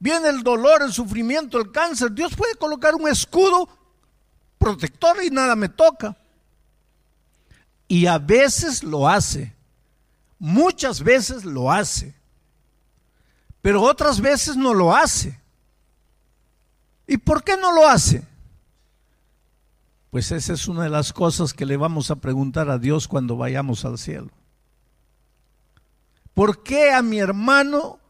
Viene 0.00 0.28
el 0.28 0.42
dolor, 0.42 0.82
el 0.82 0.92
sufrimiento, 0.92 1.56
el 1.60 1.70
cáncer. 1.70 2.10
Dios 2.10 2.34
puede 2.34 2.56
colocar 2.56 2.96
un 2.96 3.06
escudo 3.06 3.68
protector 4.58 5.22
y 5.22 5.30
nada 5.30 5.54
me 5.54 5.68
toca. 5.68 6.16
Y 7.86 8.06
a 8.06 8.18
veces 8.18 8.82
lo 8.82 9.08
hace. 9.08 9.54
Muchas 10.40 11.00
veces 11.00 11.44
lo 11.44 11.70
hace 11.70 12.17
pero 13.68 13.82
otras 13.82 14.22
veces 14.22 14.56
no 14.56 14.72
lo 14.72 14.96
hace. 14.96 15.38
¿Y 17.06 17.18
por 17.18 17.44
qué 17.44 17.54
no 17.58 17.70
lo 17.70 17.86
hace? 17.86 18.26
Pues 20.08 20.32
esa 20.32 20.54
es 20.54 20.68
una 20.68 20.84
de 20.84 20.88
las 20.88 21.12
cosas 21.12 21.52
que 21.52 21.66
le 21.66 21.76
vamos 21.76 22.10
a 22.10 22.16
preguntar 22.16 22.70
a 22.70 22.78
Dios 22.78 23.06
cuando 23.06 23.36
vayamos 23.36 23.84
al 23.84 23.98
cielo. 23.98 24.30
¿Por 26.32 26.62
qué 26.62 26.92
a 26.92 27.02
mi 27.02 27.18
hermano 27.18 28.00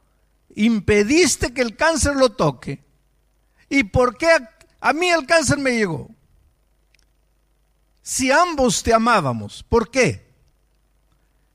impediste 0.54 1.52
que 1.52 1.62
el 1.62 1.74
cáncer 1.74 2.14
lo 2.14 2.30
toque? 2.30 2.84
¿Y 3.68 3.82
por 3.82 4.16
qué 4.16 4.28
a, 4.80 4.92
mí 4.92 5.08
el 5.08 5.26
cáncer 5.26 5.58
me 5.58 5.72
llegó? 5.72 6.08
Si 8.00 8.30
ambos 8.30 8.84
te 8.84 8.94
amábamos, 8.94 9.64
¿por 9.64 9.90
qué? 9.90 10.27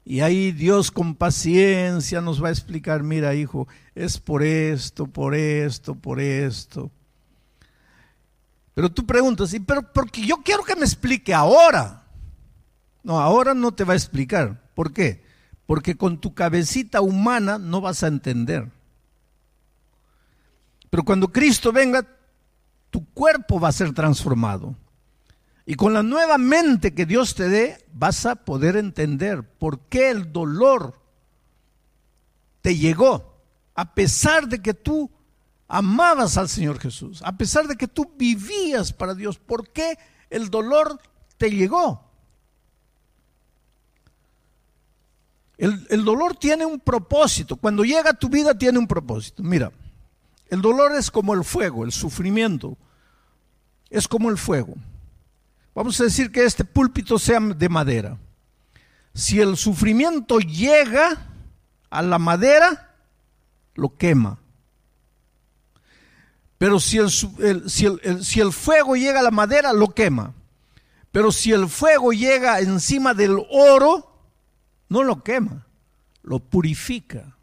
Y 0.05 0.19
ahí 0.19 0.51
Dios 0.51 0.91
con 0.91 1.15
paciencia 1.15 2.19
nos 2.19 2.43
va 2.43 2.49
a 2.49 2.51
explicar, 2.51 3.03
mira 3.03 3.35
hijo, 3.35 3.67
es 3.95 4.19
por 4.19 4.43
esto, 4.43 5.07
por 5.07 5.33
esto, 5.33 5.95
por 5.95 6.19
esto. 6.19 6.91
Pero 8.73 8.91
tú 8.91 9.05
preguntas, 9.05 9.53
¿y 9.53 9.59
pero 9.59 9.93
porque 9.93 10.25
yo 10.25 10.37
quiero 10.37 10.63
que 10.63 10.75
me 10.75 10.83
explique 10.83 11.33
ahora? 11.33 12.03
No, 13.03 13.19
ahora 13.19 13.53
no 13.53 13.73
te 13.73 13.83
va 13.83 13.93
a 13.93 13.97
explicar. 13.97 14.61
¿Por 14.73 14.91
qué? 14.91 15.23
Porque 15.65 15.95
con 15.95 16.19
tu 16.19 16.33
cabecita 16.33 17.01
humana 17.01 17.57
no 17.57 17.79
vas 17.79 18.03
a 18.03 18.07
entender. 18.07 18.69
Pero 20.89 21.03
cuando 21.03 21.31
Cristo 21.31 21.71
venga, 21.71 22.05
tu 22.89 23.05
cuerpo 23.13 23.59
va 23.59 23.69
a 23.69 23.73
ser 23.73 23.93
transformado. 23.93 24.75
Y 25.65 25.75
con 25.75 25.93
la 25.93 26.03
nueva 26.03 26.37
mente 26.37 26.93
que 26.93 27.05
Dios 27.05 27.35
te 27.35 27.47
dé, 27.47 27.85
vas 27.93 28.25
a 28.25 28.35
poder 28.35 28.75
entender 28.75 29.43
por 29.43 29.79
qué 29.87 30.09
el 30.09 30.33
dolor 30.33 30.99
te 32.61 32.77
llegó, 32.77 33.41
a 33.75 33.93
pesar 33.93 34.47
de 34.47 34.61
que 34.61 34.73
tú 34.73 35.09
amabas 35.67 36.37
al 36.37 36.49
Señor 36.49 36.79
Jesús, 36.79 37.21
a 37.23 37.37
pesar 37.37 37.67
de 37.67 37.75
que 37.75 37.87
tú 37.87 38.13
vivías 38.17 38.91
para 38.93 39.13
Dios, 39.13 39.37
¿por 39.37 39.69
qué 39.69 39.97
el 40.29 40.49
dolor 40.49 40.99
te 41.37 41.49
llegó? 41.49 42.09
El, 45.57 45.85
el, 45.89 46.03
dolor 46.03 46.35
tiene 46.35 46.65
un 46.65 46.79
propósito. 46.79 47.55
Cuando 47.55 47.85
llega 47.85 48.09
a 48.09 48.13
tu 48.13 48.27
vida 48.27 48.57
tiene 48.57 48.79
un 48.79 48.87
propósito. 48.87 49.43
Mira, 49.43 49.71
el 50.47 50.61
dolor 50.61 50.93
es 50.95 51.09
como 51.09 51.33
el 51.33 51.43
fuego, 51.43 51.85
el 51.85 51.91
sufrimiento 51.91 52.77
es 53.89 54.07
como 54.07 54.29
el 54.29 54.37
fuego. 54.37 54.75
Vamos 55.75 55.99
a 55.99 56.03
decir 56.03 56.31
que 56.31 56.43
este 56.43 56.63
púlpito 56.63 57.17
sea 57.17 57.39
de 57.39 57.69
madera. 57.69 58.17
Si 59.13 59.39
el 59.39 59.57
sufrimiento 59.57 60.39
llega 60.39 61.27
a 61.89 62.01
la 62.01 62.19
madera, 62.19 62.95
lo 63.75 63.95
quema. 63.97 64.39
Pero 66.57 66.79
si 66.79 66.97
el, 66.97 67.09
fuego 68.53 68.95
llega 68.95 69.19
a 69.19 69.23
la 69.23 69.31
madera, 69.31 69.73
lo 69.73 69.89
quema. 69.89 70.33
Pero 71.11 71.31
si 71.31 71.51
el 71.51 71.67
fuego 71.67 72.13
llega 72.13 72.59
encima 72.59 73.13
del 73.13 73.37
oro, 73.51 74.09
no 74.89 75.03
lo 75.03 75.23
quema, 75.23 75.67
lo 76.21 76.39
purifica. 76.39 77.35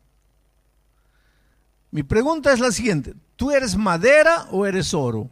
Mi 1.91 2.03
pregunta 2.03 2.53
es 2.53 2.61
la 2.61 2.73
siguiente, 2.73 3.15
¿tú 3.37 3.51
eres 3.51 3.77
madera 3.77 4.47
o 4.51 4.65
eres 4.65 4.95
oro? 4.95 5.29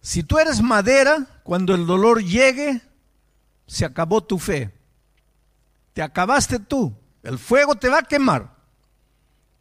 Si 0.00 0.22
tú 0.22 0.38
eres 0.38 0.62
madera, 0.62 1.26
cuando 1.42 1.74
el 1.74 1.86
dolor 1.86 2.22
llegue, 2.22 2.80
se 3.66 3.84
acabó 3.84 4.22
tu 4.22 4.38
fe. 4.38 4.72
Te 5.92 6.02
acabaste 6.02 6.58
tú. 6.58 6.94
El 7.22 7.38
fuego 7.38 7.74
te 7.74 7.88
va 7.88 7.98
a 7.98 8.02
quemar. 8.02 8.56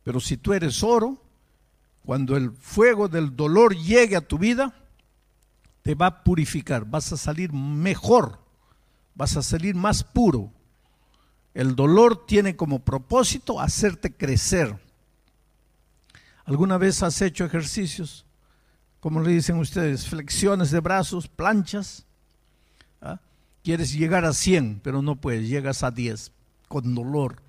Pero 0.03 0.19
si 0.19 0.37
tú 0.37 0.53
eres 0.53 0.81
oro, 0.81 1.21
cuando 2.05 2.37
el 2.37 2.51
fuego 2.51 3.07
del 3.07 3.35
dolor 3.35 3.75
llegue 3.75 4.15
a 4.15 4.21
tu 4.21 4.37
vida, 4.37 4.73
te 5.81 5.93
va 5.93 6.07
a 6.07 6.23
purificar. 6.23 6.85
Vas 6.85 7.11
a 7.11 7.17
salir 7.17 7.51
mejor. 7.51 8.39
Vas 9.15 9.35
a 9.35 9.41
salir 9.41 9.75
más 9.75 10.03
puro. 10.03 10.51
El 11.53 11.75
dolor 11.75 12.25
tiene 12.25 12.55
como 12.55 12.79
propósito 12.79 13.59
hacerte 13.59 14.13
crecer. 14.15 14.79
¿Alguna 16.45 16.77
vez 16.77 17.03
has 17.03 17.21
hecho 17.21 17.43
ejercicios? 17.43 18.25
Como 18.99 19.21
le 19.21 19.31
dicen 19.31 19.57
ustedes, 19.57 20.07
flexiones 20.07 20.71
de 20.71 20.79
brazos, 20.79 21.27
planchas. 21.27 22.05
¿ah? 23.01 23.19
Quieres 23.63 23.93
llegar 23.93 24.25
a 24.25 24.33
100, 24.33 24.81
pero 24.83 25.01
no 25.01 25.15
puedes, 25.15 25.47
llegas 25.47 25.83
a 25.83 25.91
10 25.91 26.31
con 26.67 26.95
dolor. 26.95 27.41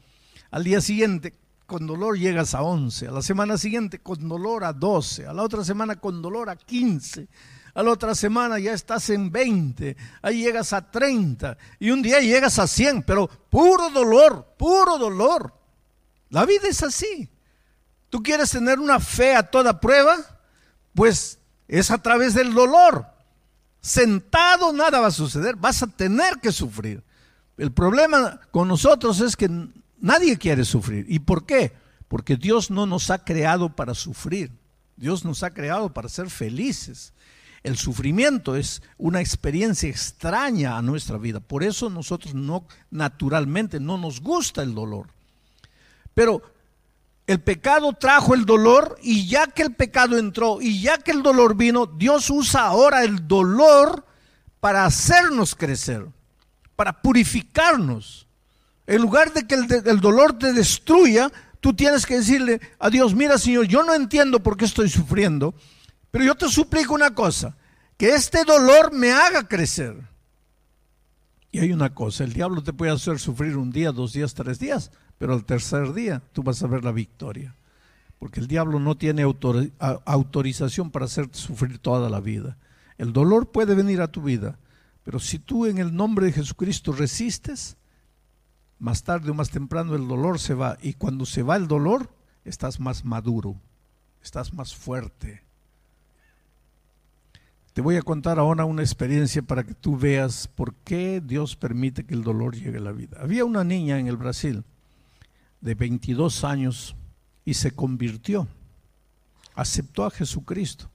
Al 0.50 0.64
día 0.64 0.80
siguiente, 0.80 1.35
con 1.66 1.87
dolor 1.87 2.19
llegas 2.19 2.54
a 2.54 2.62
11. 2.62 3.09
A 3.09 3.12
la 3.12 3.23
semana 3.23 3.57
siguiente, 3.57 4.00
con 4.00 4.28
dolor 4.28 4.64
a 4.64 4.73
12. 4.73 5.26
A 5.26 5.33
la 5.33 5.42
otra 5.42 5.64
semana, 5.64 5.97
con 5.97 6.21
dolor 6.21 6.50
a 6.50 6.57
15. 6.57 7.28
A 7.75 7.83
la 7.83 7.92
otra 7.92 8.14
semana 8.14 8.59
ya 8.59 8.73
estás 8.73 9.11
en 9.11 9.30
20. 9.30 9.97
Ahí 10.23 10.42
llegas 10.42 10.73
a 10.73 10.90
30. 10.90 11.57
Y 11.78 11.90
un 11.90 12.02
día 12.02 12.21
llegas 12.21 12.59
a 12.59 12.66
100, 12.66 13.02
pero 13.02 13.28
puro 13.28 13.90
dolor, 13.90 14.54
puro 14.59 14.99
dolor. 14.99 15.54
La 16.30 16.45
vida 16.45 16.69
es 16.69 16.83
así. 16.83 17.28
¿Tú 18.09 18.23
quieres 18.23 18.50
tener 18.50 18.80
una 18.80 18.99
fe 18.99 19.37
a 19.37 19.45
toda 19.45 19.80
prueba? 19.80 20.16
Pues 20.95 21.38
es 21.78 21.90
a 21.90 21.98
través 21.98 22.34
del 22.34 22.52
dolor. 22.52 23.06
Sentado 23.80 24.72
nada 24.72 25.00
va 25.00 25.06
a 25.06 25.12
suceder, 25.12 25.56
vas 25.56 25.82
a 25.82 25.86
tener 25.86 26.38
que 26.40 26.52
sufrir. 26.52 27.02
El 27.56 27.72
problema 27.72 28.40
con 28.50 28.68
nosotros 28.68 29.20
es 29.20 29.36
que 29.36 29.48
nadie 30.00 30.36
quiere 30.36 30.64
sufrir. 30.64 31.06
¿Y 31.08 31.20
por 31.20 31.46
qué? 31.46 31.72
Porque 32.08 32.36
Dios 32.36 32.70
no 32.70 32.86
nos 32.86 33.10
ha 33.10 33.24
creado 33.24 33.74
para 33.74 33.94
sufrir. 33.94 34.50
Dios 34.96 35.24
nos 35.24 35.42
ha 35.42 35.50
creado 35.50 35.92
para 35.92 36.08
ser 36.08 36.28
felices. 36.28 37.12
El 37.62 37.76
sufrimiento 37.76 38.56
es 38.56 38.82
una 38.98 39.20
experiencia 39.20 39.88
extraña 39.88 40.76
a 40.76 40.82
nuestra 40.82 41.18
vida. 41.18 41.40
Por 41.40 41.62
eso 41.62 41.88
nosotros 41.88 42.34
no 42.34 42.66
naturalmente 42.90 43.78
no 43.78 43.96
nos 43.96 44.20
gusta 44.20 44.62
el 44.62 44.74
dolor. 44.74 45.06
Pero 46.14 46.42
el 47.30 47.40
pecado 47.40 47.92
trajo 47.92 48.34
el 48.34 48.44
dolor 48.44 48.99
y 49.02 49.28
ya 49.28 49.46
que 49.46 49.62
el 49.62 49.72
pecado 49.72 50.18
entró 50.18 50.60
y 50.60 50.82
ya 50.82 50.99
que 50.99 51.12
el 51.12 51.22
dolor 51.22 51.54
vino, 51.54 51.87
Dios 51.87 52.28
usa 52.28 52.62
ahora 52.62 53.04
el 53.04 53.28
dolor 53.28 54.04
para 54.58 54.84
hacernos 54.84 55.54
crecer, 55.54 56.08
para 56.75 57.00
purificarnos. 57.00 58.26
En 58.84 59.00
lugar 59.00 59.32
de 59.32 59.46
que 59.46 59.54
el, 59.54 60.00
dolor 60.00 60.40
te 60.40 60.52
destruya, 60.52 61.30
tú 61.60 61.72
tienes 61.72 62.04
que 62.04 62.16
decirle 62.16 62.60
a 62.80 62.90
Dios, 62.90 63.14
mira 63.14 63.38
Señor, 63.38 63.66
yo 63.66 63.84
no 63.84 63.94
entiendo 63.94 64.42
por 64.42 64.56
qué 64.56 64.64
estoy 64.64 64.88
sufriendo, 64.88 65.54
pero 66.10 66.25
yo 66.25 66.34
te 66.34 66.49
suplico 66.49 66.94
una 66.94 67.14
cosa, 67.14 67.56
que 67.96 68.12
este 68.12 68.42
dolor 68.42 68.92
me 68.92 69.12
haga 69.12 69.46
crecer. 69.46 70.09
Y 71.52 71.59
hay 71.59 71.73
una 71.73 71.95
cosa, 71.95 72.25
el 72.25 72.33
diablo 72.33 72.62
te 72.62 72.73
puede 72.73 72.92
hacer 72.92 73.19
sufrir 73.19 73.57
un 73.57 73.73
día, 73.73 73.90
dos 73.90 74.12
días, 74.12 74.35
tres 74.35 74.59
días, 74.59 74.92
pero 75.19 75.33
al 75.33 75.45
tercer 75.45 75.92
día 75.92 76.23
tú 76.33 76.42
vas 76.42 76.62
a 76.62 76.69
ver 76.69 76.85
la 76.85 76.92
victoria. 76.92 77.57
Porque 78.19 78.38
el 78.38 78.47
diablo 78.47 78.78
no 78.78 78.97
tiene 78.97 79.23
autorización 80.04 80.90
para 80.90 81.07
hacerte 81.07 81.38
sufrir 81.38 81.78
toda 81.78 82.09
la 82.09 82.21
vida. 82.21 82.59
El 82.99 83.12
dolor 83.12 83.50
puede 83.50 83.75
venir 83.75 84.00
a 84.00 84.12
tu 84.12 84.23
vida, 84.23 84.59
pero 85.02 85.19
si 85.19 85.38
tú 85.38 85.66
en 85.66 85.78
el 85.78 85.95
nombre 85.95 86.26
de 86.26 86.33
Jesucristo 86.33 86.92
resistes, 86.92 87.76
más 88.78 89.02
tarde 89.02 89.30
o 89.30 89.35
más 89.35 89.50
temprano 89.50 89.95
el 89.95 90.07
dolor 90.07 90.38
se 90.38 90.54
va. 90.54 90.78
Y 90.83 90.92
cuando 90.95 91.26
se 91.26 91.42
va 91.42 91.57
el 91.57 91.66
dolor, 91.66 92.14
estás 92.45 92.78
más 92.78 93.04
maduro, 93.04 93.57
estás 94.23 94.52
más 94.52 94.75
fuerte. 94.75 95.42
Voy 97.80 97.96
a 97.96 98.02
contar 98.02 98.38
ahora 98.38 98.64
una 98.64 98.82
experiencia 98.82 99.42
para 99.42 99.64
que 99.64 99.75
tú 99.75 99.96
veas 99.96 100.49
por 100.49 100.75
qué 100.75 101.20
Dios 101.25 101.56
permite 101.56 102.04
que 102.04 102.14
el 102.14 102.22
dolor 102.22 102.54
llegue 102.54 102.78
a 102.78 102.82
la 102.82 102.92
vida. 102.92 103.18
Había 103.20 103.44
una 103.44 103.64
niña 103.64 103.99
en 103.99 104.06
el 104.06 104.16
Brasil 104.16 104.64
de 105.60 105.75
22 105.75 106.44
años 106.44 106.96
y 107.44 107.54
se 107.54 107.72
convirtió, 107.72 108.46
aceptó 109.54 110.04
a 110.04 110.10
Jesucristo. 110.10 110.90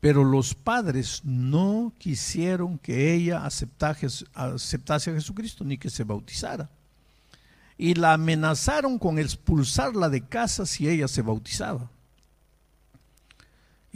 Pero 0.00 0.22
los 0.22 0.54
padres 0.54 1.22
no 1.24 1.92
quisieron 1.98 2.78
que 2.78 3.14
ella 3.14 3.44
aceptase 3.44 4.16
a 4.34 5.14
Jesucristo 5.14 5.64
ni 5.64 5.76
que 5.76 5.90
se 5.90 6.04
bautizara. 6.04 6.70
Y 7.76 7.94
la 7.94 8.12
amenazaron 8.12 8.98
con 8.98 9.18
expulsarla 9.18 10.08
de 10.08 10.24
casa 10.24 10.66
si 10.66 10.88
ella 10.88 11.08
se 11.08 11.22
bautizaba. 11.22 11.90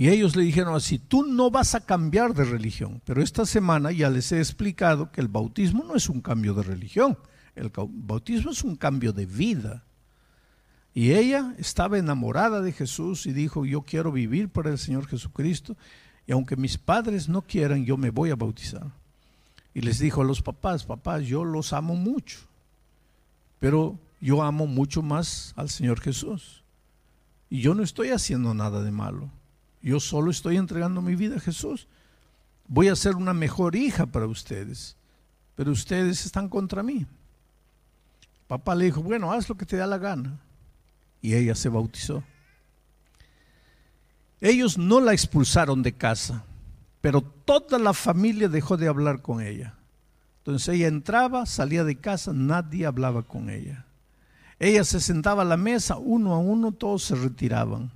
Y 0.03 0.09
ellos 0.09 0.35
le 0.35 0.43
dijeron 0.43 0.75
así, 0.75 0.99
tú 0.99 1.23
no 1.23 1.49
vas 1.53 1.77
a 1.77 1.87
cambiar 1.87 2.35
de 2.35 2.45
religión, 2.45 3.01
pero 3.05 3.23
esta 3.23 3.47
semana 3.47 3.93
ya 3.93 4.11
les 4.11 4.33
he 4.33 4.39
explicado 4.39 5.13
que 5.13 5.21
el 5.21 5.29
bautismo 5.29 5.85
no 5.85 5.95
es 5.95 6.09
un 6.09 6.21
cambio 6.21 6.55
de 6.55 6.65
religión, 6.65 7.17
el 7.55 7.71
bautismo 7.73 8.51
es 8.51 8.65
un 8.65 8.75
cambio 8.75 9.13
de 9.13 9.27
vida. 9.27 9.85
Y 10.93 11.13
ella 11.13 11.55
estaba 11.57 11.99
enamorada 11.99 12.63
de 12.63 12.73
Jesús 12.73 13.27
y 13.27 13.33
dijo, 13.33 13.65
yo 13.65 13.83
quiero 13.83 14.11
vivir 14.11 14.49
para 14.49 14.71
el 14.71 14.79
Señor 14.79 15.07
Jesucristo 15.07 15.77
y 16.27 16.33
aunque 16.33 16.57
mis 16.57 16.79
padres 16.79 17.29
no 17.29 17.43
quieran, 17.43 17.85
yo 17.85 17.97
me 17.97 18.11
voy 18.11 18.31
a 18.31 18.35
bautizar. 18.35 18.91
Y 19.73 19.83
les 19.83 20.01
dijo 20.01 20.23
a 20.23 20.25
los 20.25 20.43
papás, 20.43 20.83
papás, 20.83 21.23
yo 21.23 21.45
los 21.45 21.73
amo 21.73 21.95
mucho, 21.95 22.41
pero 23.61 23.97
yo 24.21 24.43
amo 24.43 24.67
mucho 24.67 25.01
más 25.01 25.53
al 25.55 25.71
Señor 25.71 26.01
Jesús. 26.01 26.65
Y 27.49 27.61
yo 27.61 27.77
no 27.77 27.85
estoy 27.85 28.09
haciendo 28.09 28.53
nada 28.53 28.83
de 28.83 28.91
malo. 28.91 29.31
Yo 29.83 29.99
solo 29.99 30.31
estoy 30.31 30.57
entregando 30.57 31.03
mi 31.03 31.17
vida 31.17 31.37
a 31.37 31.41
Jesús. 31.41 31.89
Voy 32.69 32.89
a 32.89 32.97
ser 32.97 33.17
una 33.17 33.35
mejor 33.35 33.75
hija 33.75 34.07
para 34.07 34.27
ustedes, 34.27 34.97
pero 35.57 35.73
ustedes 35.73 36.25
están 36.25 36.49
contra 36.49 36.83
mí. 36.83 37.07
Papá 38.47 38.75
le 38.75 38.87
dijo, 38.87 39.03
bueno, 39.03 39.33
haz 39.33 39.49
lo 39.49 39.57
que 39.57 39.67
te 39.67 39.77
da 39.77 39.87
la 39.87 39.99
gana 39.99 40.39
y 41.21 41.35
ella 41.35 41.55
se 41.55 41.69
bautizó. 41.69 42.23
Ellos 44.41 44.77
no 44.77 45.01
la 45.01 45.13
expulsaron 45.13 45.83
de 45.83 45.93
casa, 45.93 46.45
pero 47.01 47.23
toda 47.23 47.79
la 47.79 47.95
familia 47.95 48.49
dejó 48.49 48.77
de 48.77 48.89
hablar 48.89 49.23
con 49.23 49.41
ella. 49.41 49.75
Entonces 50.39 50.75
ella 50.75 50.89
entraba, 50.89 51.47
salía 51.47 51.85
de 51.85 51.97
casa, 51.97 52.33
nadie 52.33 52.87
hablaba 52.87 53.23
con 53.23 53.51
ella. 53.51 53.87
Ella 54.59 54.85
se 54.85 55.01
sentaba 55.01 55.43
a 55.43 55.47
la 55.47 55.57
mesa, 55.57 55.97
uno 55.97 56.35
a 56.35 56.39
uno, 56.39 56.73
todos 56.73 57.05
se 57.05 57.15
retiraban. 57.15 57.93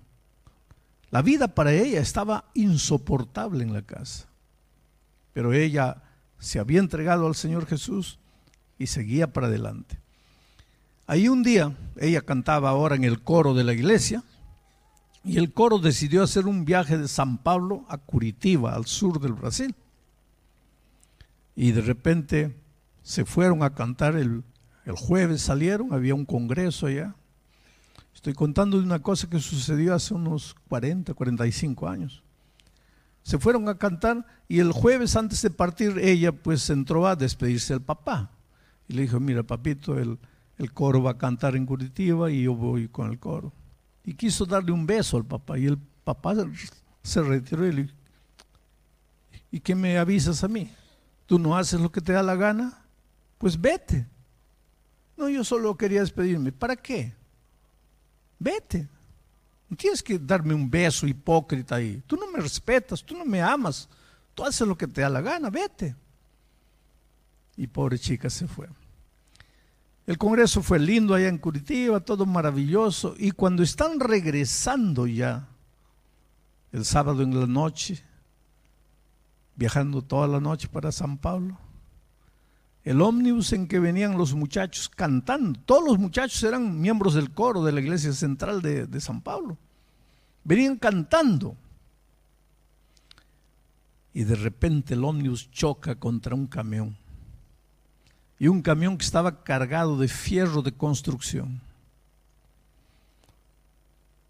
La 1.10 1.22
vida 1.22 1.48
para 1.48 1.72
ella 1.72 2.00
estaba 2.00 2.44
insoportable 2.54 3.62
en 3.62 3.72
la 3.72 3.82
casa. 3.82 4.28
Pero 5.32 5.52
ella 5.52 6.02
se 6.38 6.58
había 6.58 6.80
entregado 6.80 7.26
al 7.26 7.34
Señor 7.34 7.66
Jesús 7.66 8.18
y 8.78 8.86
seguía 8.86 9.32
para 9.32 9.46
adelante. 9.46 10.00
Ahí 11.06 11.28
un 11.28 11.42
día, 11.42 11.76
ella 11.96 12.20
cantaba 12.22 12.70
ahora 12.70 12.96
en 12.96 13.04
el 13.04 13.22
coro 13.22 13.54
de 13.54 13.64
la 13.64 13.72
iglesia, 13.72 14.24
y 15.22 15.38
el 15.38 15.52
coro 15.52 15.78
decidió 15.78 16.22
hacer 16.22 16.46
un 16.46 16.64
viaje 16.64 16.98
de 16.98 17.08
San 17.08 17.38
Pablo 17.38 17.84
a 17.88 17.98
Curitiba, 17.98 18.74
al 18.74 18.86
sur 18.86 19.20
del 19.20 19.32
Brasil. 19.32 19.74
Y 21.56 21.72
de 21.72 21.80
repente 21.80 22.56
se 23.02 23.24
fueron 23.24 23.62
a 23.62 23.74
cantar 23.74 24.16
el, 24.16 24.44
el 24.84 24.94
jueves, 24.94 25.42
salieron, 25.42 25.92
había 25.92 26.14
un 26.14 26.24
congreso 26.24 26.86
allá. 26.86 27.14
Estoy 28.16 28.32
contando 28.32 28.78
de 28.78 28.82
una 28.82 29.02
cosa 29.02 29.28
que 29.28 29.38
sucedió 29.38 29.94
hace 29.94 30.14
unos 30.14 30.56
40, 30.68 31.12
45 31.12 31.86
años. 31.86 32.22
Se 33.22 33.38
fueron 33.38 33.68
a 33.68 33.76
cantar 33.76 34.24
y 34.48 34.60
el 34.60 34.72
jueves 34.72 35.16
antes 35.16 35.42
de 35.42 35.50
partir 35.50 35.98
ella 35.98 36.32
pues 36.32 36.70
entró 36.70 37.06
a 37.06 37.14
despedirse 37.14 37.74
del 37.74 37.82
papá. 37.82 38.30
Y 38.88 38.94
le 38.94 39.02
dijo, 39.02 39.20
mira 39.20 39.42
papito, 39.42 39.98
el, 39.98 40.18
el 40.56 40.72
coro 40.72 41.02
va 41.02 41.10
a 41.10 41.18
cantar 41.18 41.56
en 41.56 41.66
Curitiba 41.66 42.30
y 42.30 42.44
yo 42.44 42.54
voy 42.54 42.88
con 42.88 43.10
el 43.10 43.18
coro. 43.18 43.52
Y 44.02 44.14
quiso 44.14 44.46
darle 44.46 44.72
un 44.72 44.86
beso 44.86 45.18
al 45.18 45.26
papá 45.26 45.58
y 45.58 45.66
el 45.66 45.76
papá 46.02 46.34
se 47.02 47.20
retiró 47.20 47.66
y 47.66 47.72
le 47.72 47.82
dijo, 47.82 47.94
¿y 49.50 49.60
qué 49.60 49.74
me 49.74 49.98
avisas 49.98 50.42
a 50.42 50.48
mí? 50.48 50.72
¿Tú 51.26 51.38
no 51.38 51.54
haces 51.54 51.78
lo 51.78 51.92
que 51.92 52.00
te 52.00 52.14
da 52.14 52.22
la 52.22 52.34
gana? 52.34 52.82
Pues 53.36 53.60
vete. 53.60 54.06
No, 55.18 55.28
yo 55.28 55.44
solo 55.44 55.76
quería 55.76 56.00
despedirme. 56.00 56.50
¿Para 56.50 56.76
qué? 56.76 57.14
Vete. 58.38 58.88
No 59.68 59.76
tienes 59.76 60.02
que 60.02 60.18
darme 60.18 60.54
un 60.54 60.70
beso 60.70 61.06
hipócrita 61.06 61.76
ahí. 61.76 62.02
Tú 62.06 62.16
no 62.16 62.30
me 62.30 62.40
respetas, 62.40 63.02
tú 63.02 63.16
no 63.16 63.24
me 63.24 63.42
amas. 63.42 63.88
Tú 64.34 64.44
haces 64.44 64.66
lo 64.66 64.76
que 64.76 64.86
te 64.86 65.00
da 65.00 65.08
la 65.08 65.20
gana, 65.20 65.50
vete. 65.50 65.96
Y 67.56 67.66
pobre 67.66 67.98
chica 67.98 68.30
se 68.30 68.46
fue. 68.46 68.68
El 70.06 70.18
Congreso 70.18 70.62
fue 70.62 70.78
lindo 70.78 71.14
allá 71.14 71.28
en 71.28 71.38
Curitiba, 71.38 71.98
todo 71.98 72.26
maravilloso. 72.26 73.14
Y 73.18 73.32
cuando 73.32 73.64
están 73.64 73.98
regresando 73.98 75.06
ya, 75.06 75.48
el 76.70 76.84
sábado 76.84 77.22
en 77.22 77.38
la 77.38 77.46
noche, 77.46 78.04
viajando 79.56 80.02
toda 80.02 80.28
la 80.28 80.38
noche 80.38 80.68
para 80.68 80.92
San 80.92 81.18
Pablo, 81.18 81.58
el 82.86 83.02
ómnibus 83.02 83.52
en 83.52 83.66
que 83.66 83.80
venían 83.80 84.16
los 84.16 84.32
muchachos 84.32 84.88
cantando, 84.88 85.58
todos 85.66 85.84
los 85.84 85.98
muchachos 85.98 86.40
eran 86.44 86.80
miembros 86.80 87.14
del 87.14 87.32
coro 87.32 87.64
de 87.64 87.72
la 87.72 87.80
iglesia 87.80 88.12
central 88.12 88.62
de, 88.62 89.00
San 89.00 89.22
Pablo, 89.22 89.58
venían 90.44 90.76
cantando. 90.76 91.56
Y 94.14 94.22
de 94.22 94.36
repente 94.36 94.94
el 94.94 95.02
ómnibus 95.02 95.50
choca 95.50 95.96
contra 95.96 96.36
un 96.36 96.46
camión 96.46 96.96
y 98.38 98.46
un 98.46 98.62
camión 98.62 98.96
que 98.96 99.04
estaba 99.04 99.42
cargado 99.42 99.98
de 99.98 100.06
fierro 100.06 100.62
de 100.62 100.70
construcción. 100.70 101.60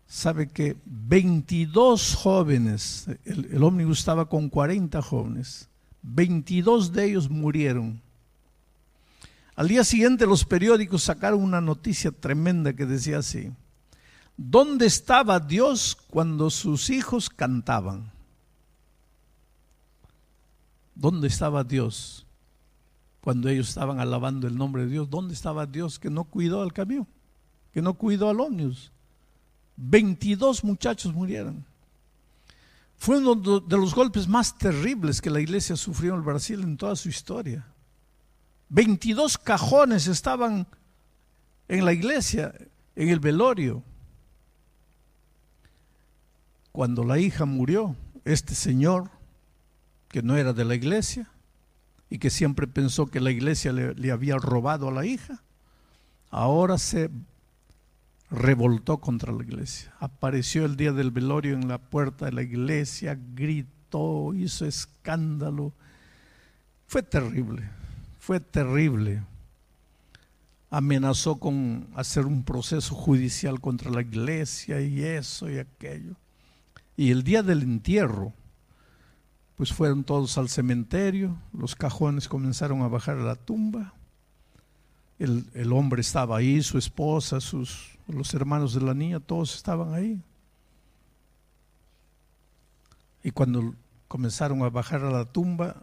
Sabe 0.06 0.48
que 0.48 0.78
22 0.86 2.14
jóvenes, 2.14 3.06
el, 3.26 3.50
el 3.52 3.62
ómnibus 3.62 3.98
estaba 3.98 4.30
con 4.30 4.48
40 4.48 5.02
jóvenes, 5.02 5.68
22 6.00 6.94
de 6.94 7.04
ellos 7.04 7.28
murieron. 7.28 8.05
Al 9.56 9.68
día 9.68 9.84
siguiente 9.84 10.26
los 10.26 10.44
periódicos 10.44 11.02
sacaron 11.02 11.42
una 11.42 11.60
noticia 11.60 12.12
tremenda 12.12 12.74
que 12.74 12.86
decía 12.86 13.18
así, 13.18 13.50
¿dónde 14.36 14.86
estaba 14.86 15.40
Dios 15.40 15.96
cuando 16.08 16.50
sus 16.50 16.90
hijos 16.90 17.30
cantaban? 17.30 18.12
¿Dónde 20.94 21.28
estaba 21.28 21.64
Dios 21.64 22.26
cuando 23.26 23.48
ellos 23.48 23.70
estaban 23.70 23.98
alabando 23.98 24.46
el 24.46 24.56
nombre 24.56 24.84
de 24.84 24.92
Dios, 24.92 25.10
¿dónde 25.10 25.34
estaba 25.34 25.66
Dios 25.66 25.98
que 25.98 26.10
no 26.10 26.22
cuidó 26.22 26.62
al 26.62 26.72
camión? 26.72 27.08
Que 27.72 27.82
no 27.82 27.94
cuidó 27.94 28.30
al 28.30 28.38
ómnibus. 28.38 28.92
22 29.76 30.62
muchachos 30.62 31.12
murieron. 31.12 31.64
Fue 32.96 33.18
uno 33.18 33.34
de 33.34 33.76
los 33.76 33.96
golpes 33.96 34.28
más 34.28 34.56
terribles 34.56 35.20
que 35.20 35.30
la 35.30 35.40
iglesia 35.40 35.74
sufrió 35.74 36.12
en 36.12 36.18
el 36.20 36.24
Brasil 36.24 36.62
en 36.62 36.76
toda 36.76 36.94
su 36.94 37.08
historia. 37.08 37.66
22 38.68 39.38
cajones 39.38 40.06
estaban 40.06 40.66
en 41.68 41.84
la 41.84 41.92
iglesia, 41.92 42.52
en 42.94 43.08
el 43.08 43.20
velorio. 43.20 43.82
Cuando 46.72 47.04
la 47.04 47.18
hija 47.18 47.44
murió, 47.44 47.96
este 48.24 48.54
señor, 48.54 49.10
que 50.08 50.22
no 50.22 50.36
era 50.36 50.52
de 50.52 50.64
la 50.64 50.74
iglesia, 50.74 51.30
y 52.08 52.18
que 52.18 52.30
siempre 52.30 52.66
pensó 52.66 53.06
que 53.06 53.20
la 53.20 53.30
iglesia 53.30 53.72
le, 53.72 54.10
había 54.10 54.36
robado 54.36 54.88
a 54.88 54.92
la 54.92 55.06
hija, 55.06 55.42
ahora 56.30 56.78
se 56.78 57.10
revoltó 58.30 58.98
contra 58.98 59.32
la 59.32 59.42
iglesia. 59.42 59.92
Apareció 59.98 60.64
el 60.64 60.76
día 60.76 60.92
del 60.92 61.10
velorio 61.10 61.54
en 61.54 61.68
la 61.68 61.78
puerta 61.78 62.26
de 62.26 62.32
la 62.32 62.42
iglesia, 62.42 63.18
gritó, 63.34 64.34
hizo 64.34 64.66
escándalo. 64.66 65.72
Fue 66.86 67.02
terrible, 67.02 67.68
fue 68.26 68.40
terrible. 68.40 69.22
Amenazó 70.68 71.36
con 71.36 71.86
hacer 71.94 72.26
un 72.26 72.42
proceso 72.42 72.92
judicial 72.92 73.60
contra 73.60 73.88
la 73.88 74.00
iglesia 74.00 74.80
y 74.80 75.00
eso 75.00 75.48
y 75.48 75.58
aquello. 75.58 76.16
Y 76.96 77.12
el 77.12 77.22
día 77.22 77.44
del 77.44 77.62
entierro, 77.62 78.32
pues 79.54 79.72
fueron 79.72 80.02
todos 80.02 80.38
al 80.38 80.48
cementerio, 80.48 81.36
los 81.52 81.76
cajones 81.76 82.26
comenzaron 82.26 82.82
a 82.82 82.88
bajar 82.88 83.16
a 83.18 83.22
la 83.22 83.36
tumba, 83.36 83.94
el, 85.20 85.72
hombre 85.72 86.00
estaba 86.00 86.38
ahí, 86.38 86.60
su 86.64 86.78
esposa, 86.78 87.40
sus, 87.40 87.96
los 88.08 88.34
hermanos 88.34 88.74
de 88.74 88.80
la 88.80 88.92
niña, 88.92 89.20
todos 89.20 89.54
estaban 89.54 89.94
ahí. 89.94 90.20
Y 93.22 93.30
cuando 93.30 93.72
comenzaron 94.08 94.62
a 94.62 94.68
bajar 94.68 95.04
a 95.04 95.12
la 95.12 95.26
tumba, 95.26 95.76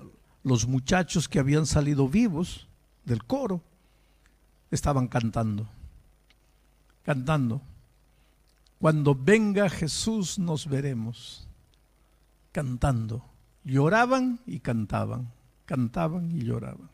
los 0.43 0.67
muchachos 0.67 1.29
que 1.29 1.39
habían 1.39 1.65
salido 1.65 2.07
vivos 2.07 2.67
del 3.05 3.23
coro 3.23 3.61
estaban 4.71 5.07
cantando, 5.07 5.67
cantando. 7.03 7.61
cuando 8.79 9.15
venga 9.15 9.69
Jesús 9.69 10.37
nos 10.39 10.67
veremos 10.67 11.47
cantando. 12.51 13.23
Lloraban 13.63 14.41
y 14.45 14.59
cantaban, 14.59 15.31
cantaban 15.65 16.31
y 16.31 16.43
lloraban. 16.43 16.89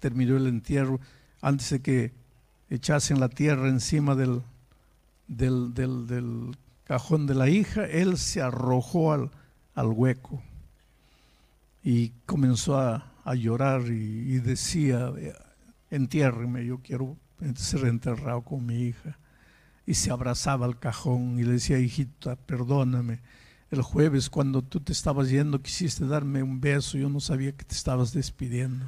Terminó 0.00 0.36
el 0.36 0.48
entierro 0.48 0.98
antes 1.40 1.70
de 1.70 1.80
que 1.80 2.12
echasen 2.70 3.20
la 3.20 3.28
tierra 3.28 3.68
encima 3.68 4.16
del, 4.16 4.42
del, 5.28 5.74
del, 5.74 6.56
cajón 6.84 7.26
de 7.26 7.34
la 7.34 7.48
hija, 7.48 7.86
él 7.86 8.18
se 8.18 8.42
arrojó 8.42 9.12
al, 9.12 9.30
al 9.74 9.86
hueco 9.86 10.42
y 11.82 12.10
comenzó 12.26 12.78
a, 12.78 13.12
a 13.24 13.34
llorar 13.34 13.82
y, 13.86 14.38
decía, 14.38 15.12
entiérreme, 15.90 16.64
yo 16.64 16.78
quiero 16.78 17.16
ser 17.54 17.86
enterrado 17.86 18.42
con 18.42 18.64
mi 18.66 18.82
hija. 18.82 19.18
Y 19.84 19.94
se 19.94 20.10
abrazaba 20.10 20.66
al 20.66 20.78
cajón 20.78 21.38
y 21.38 21.44
le 21.44 21.52
decía, 21.52 21.78
hijita, 21.78 22.36
perdóname. 22.36 23.20
El 23.70 23.82
jueves 23.82 24.28
cuando 24.30 24.62
tú 24.62 24.80
te 24.80 24.92
estabas 24.92 25.30
yendo 25.30 25.62
quisiste 25.62 26.06
darme 26.06 26.42
un 26.42 26.60
beso, 26.60 26.98
yo 26.98 27.08
no 27.08 27.20
sabía 27.20 27.52
que 27.52 27.64
te 27.64 27.74
estabas 27.74 28.12
despidiendo. 28.12 28.86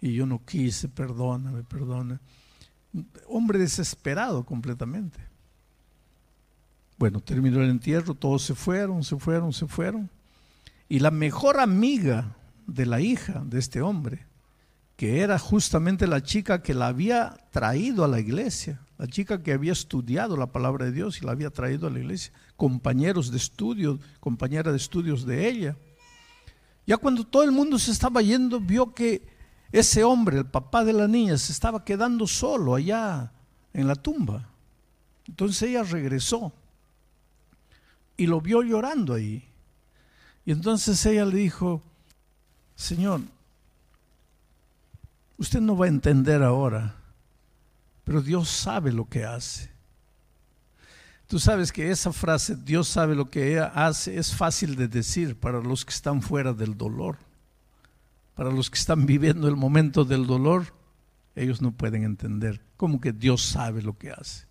Y 0.00 0.14
yo 0.14 0.26
no 0.26 0.44
quise, 0.44 0.88
perdóname, 0.88 1.62
perdóname. 1.64 2.20
Hombre 3.28 3.58
desesperado 3.58 4.44
completamente. 4.44 5.18
Bueno, 6.98 7.20
terminó 7.20 7.62
el 7.62 7.70
entierro, 7.70 8.14
todos 8.14 8.42
se 8.42 8.54
fueron, 8.54 9.02
se 9.02 9.16
fueron, 9.16 9.52
se 9.52 9.66
fueron. 9.66 10.10
Y 10.90 10.98
la 10.98 11.12
mejor 11.12 11.60
amiga 11.60 12.36
de 12.66 12.84
la 12.84 13.00
hija 13.00 13.44
de 13.46 13.60
este 13.60 13.80
hombre, 13.80 14.26
que 14.96 15.20
era 15.20 15.38
justamente 15.38 16.08
la 16.08 16.20
chica 16.20 16.64
que 16.64 16.74
la 16.74 16.88
había 16.88 17.36
traído 17.52 18.04
a 18.04 18.08
la 18.08 18.18
iglesia, 18.18 18.80
la 18.98 19.06
chica 19.06 19.40
que 19.40 19.52
había 19.52 19.70
estudiado 19.70 20.36
la 20.36 20.50
palabra 20.50 20.86
de 20.86 20.90
Dios 20.90 21.22
y 21.22 21.24
la 21.24 21.30
había 21.30 21.50
traído 21.50 21.86
a 21.86 21.90
la 21.90 22.00
iglesia, 22.00 22.32
compañeros 22.56 23.30
de 23.30 23.36
estudio, 23.36 24.00
compañera 24.18 24.72
de 24.72 24.78
estudios 24.78 25.24
de 25.24 25.48
ella. 25.48 25.76
Ya 26.88 26.96
cuando 26.96 27.22
todo 27.22 27.44
el 27.44 27.52
mundo 27.52 27.78
se 27.78 27.92
estaba 27.92 28.20
yendo, 28.20 28.58
vio 28.58 28.92
que 28.92 29.22
ese 29.70 30.02
hombre, 30.02 30.38
el 30.38 30.46
papá 30.46 30.84
de 30.84 30.92
la 30.92 31.06
niña, 31.06 31.38
se 31.38 31.52
estaba 31.52 31.84
quedando 31.84 32.26
solo 32.26 32.74
allá 32.74 33.32
en 33.72 33.86
la 33.86 33.94
tumba. 33.94 34.50
Entonces 35.28 35.62
ella 35.70 35.84
regresó 35.84 36.52
y 38.16 38.26
lo 38.26 38.40
vio 38.40 38.64
llorando 38.64 39.14
ahí. 39.14 39.49
Y 40.50 40.52
entonces 40.52 41.06
ella 41.06 41.24
le 41.26 41.36
dijo, 41.36 41.80
Señor, 42.74 43.20
usted 45.38 45.60
no 45.60 45.76
va 45.76 45.86
a 45.86 45.90
entender 45.90 46.42
ahora, 46.42 46.96
pero 48.02 48.20
Dios 48.20 48.48
sabe 48.48 48.90
lo 48.90 49.08
que 49.08 49.24
hace. 49.24 49.70
Tú 51.28 51.38
sabes 51.38 51.70
que 51.70 51.92
esa 51.92 52.12
frase, 52.12 52.56
Dios 52.56 52.88
sabe 52.88 53.14
lo 53.14 53.30
que 53.30 53.52
ella 53.52 53.66
hace, 53.66 54.18
es 54.18 54.34
fácil 54.34 54.74
de 54.74 54.88
decir 54.88 55.36
para 55.38 55.60
los 55.60 55.84
que 55.84 55.94
están 55.94 56.20
fuera 56.20 56.52
del 56.52 56.76
dolor. 56.76 57.18
Para 58.34 58.50
los 58.50 58.70
que 58.70 58.78
están 58.78 59.06
viviendo 59.06 59.46
el 59.46 59.54
momento 59.54 60.04
del 60.04 60.26
dolor, 60.26 60.74
ellos 61.36 61.62
no 61.62 61.70
pueden 61.70 62.02
entender 62.02 62.60
cómo 62.76 63.00
que 63.00 63.12
Dios 63.12 63.40
sabe 63.40 63.82
lo 63.82 63.96
que 63.96 64.10
hace. 64.10 64.49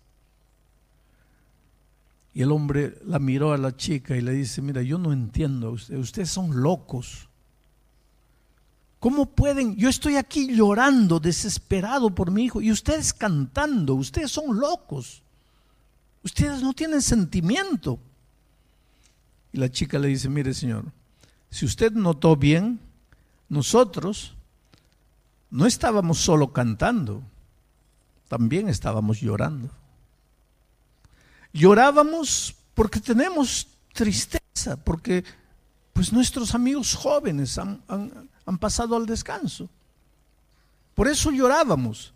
Y 2.32 2.42
el 2.42 2.52
hombre 2.52 2.98
la 3.04 3.18
miró 3.18 3.52
a 3.52 3.58
la 3.58 3.76
chica 3.76 4.16
y 4.16 4.20
le 4.20 4.32
dice, 4.32 4.62
mira, 4.62 4.82
yo 4.82 4.98
no 4.98 5.12
entiendo, 5.12 5.72
ustedes 5.72 6.30
son 6.30 6.62
locos. 6.62 7.28
¿Cómo 9.00 9.26
pueden? 9.26 9.76
Yo 9.76 9.88
estoy 9.88 10.16
aquí 10.16 10.54
llorando, 10.54 11.18
desesperado 11.18 12.14
por 12.14 12.30
mi 12.30 12.44
hijo, 12.44 12.60
y 12.60 12.70
ustedes 12.70 13.12
cantando, 13.12 13.94
ustedes 13.94 14.30
son 14.30 14.60
locos. 14.60 15.22
Ustedes 16.22 16.62
no 16.62 16.74
tienen 16.74 17.00
sentimiento. 17.00 17.98
Y 19.52 19.58
la 19.58 19.70
chica 19.70 19.98
le 19.98 20.08
dice, 20.08 20.28
mire 20.28 20.54
señor, 20.54 20.84
si 21.50 21.64
usted 21.64 21.92
notó 21.92 22.36
bien, 22.36 22.78
nosotros 23.48 24.34
no 25.50 25.66
estábamos 25.66 26.18
solo 26.18 26.52
cantando, 26.52 27.22
también 28.28 28.68
estábamos 28.68 29.20
llorando. 29.20 29.70
Llorábamos 31.52 32.54
porque 32.74 33.00
tenemos 33.00 33.66
tristeza, 33.92 34.76
porque 34.84 35.24
pues 35.92 36.12
nuestros 36.12 36.54
amigos 36.54 36.94
jóvenes 36.94 37.58
han, 37.58 37.82
han 37.88 38.58
pasado 38.58 38.96
al 38.96 39.06
descanso. 39.06 39.68
Por 40.94 41.08
eso 41.08 41.30
llorábamos. 41.30 42.12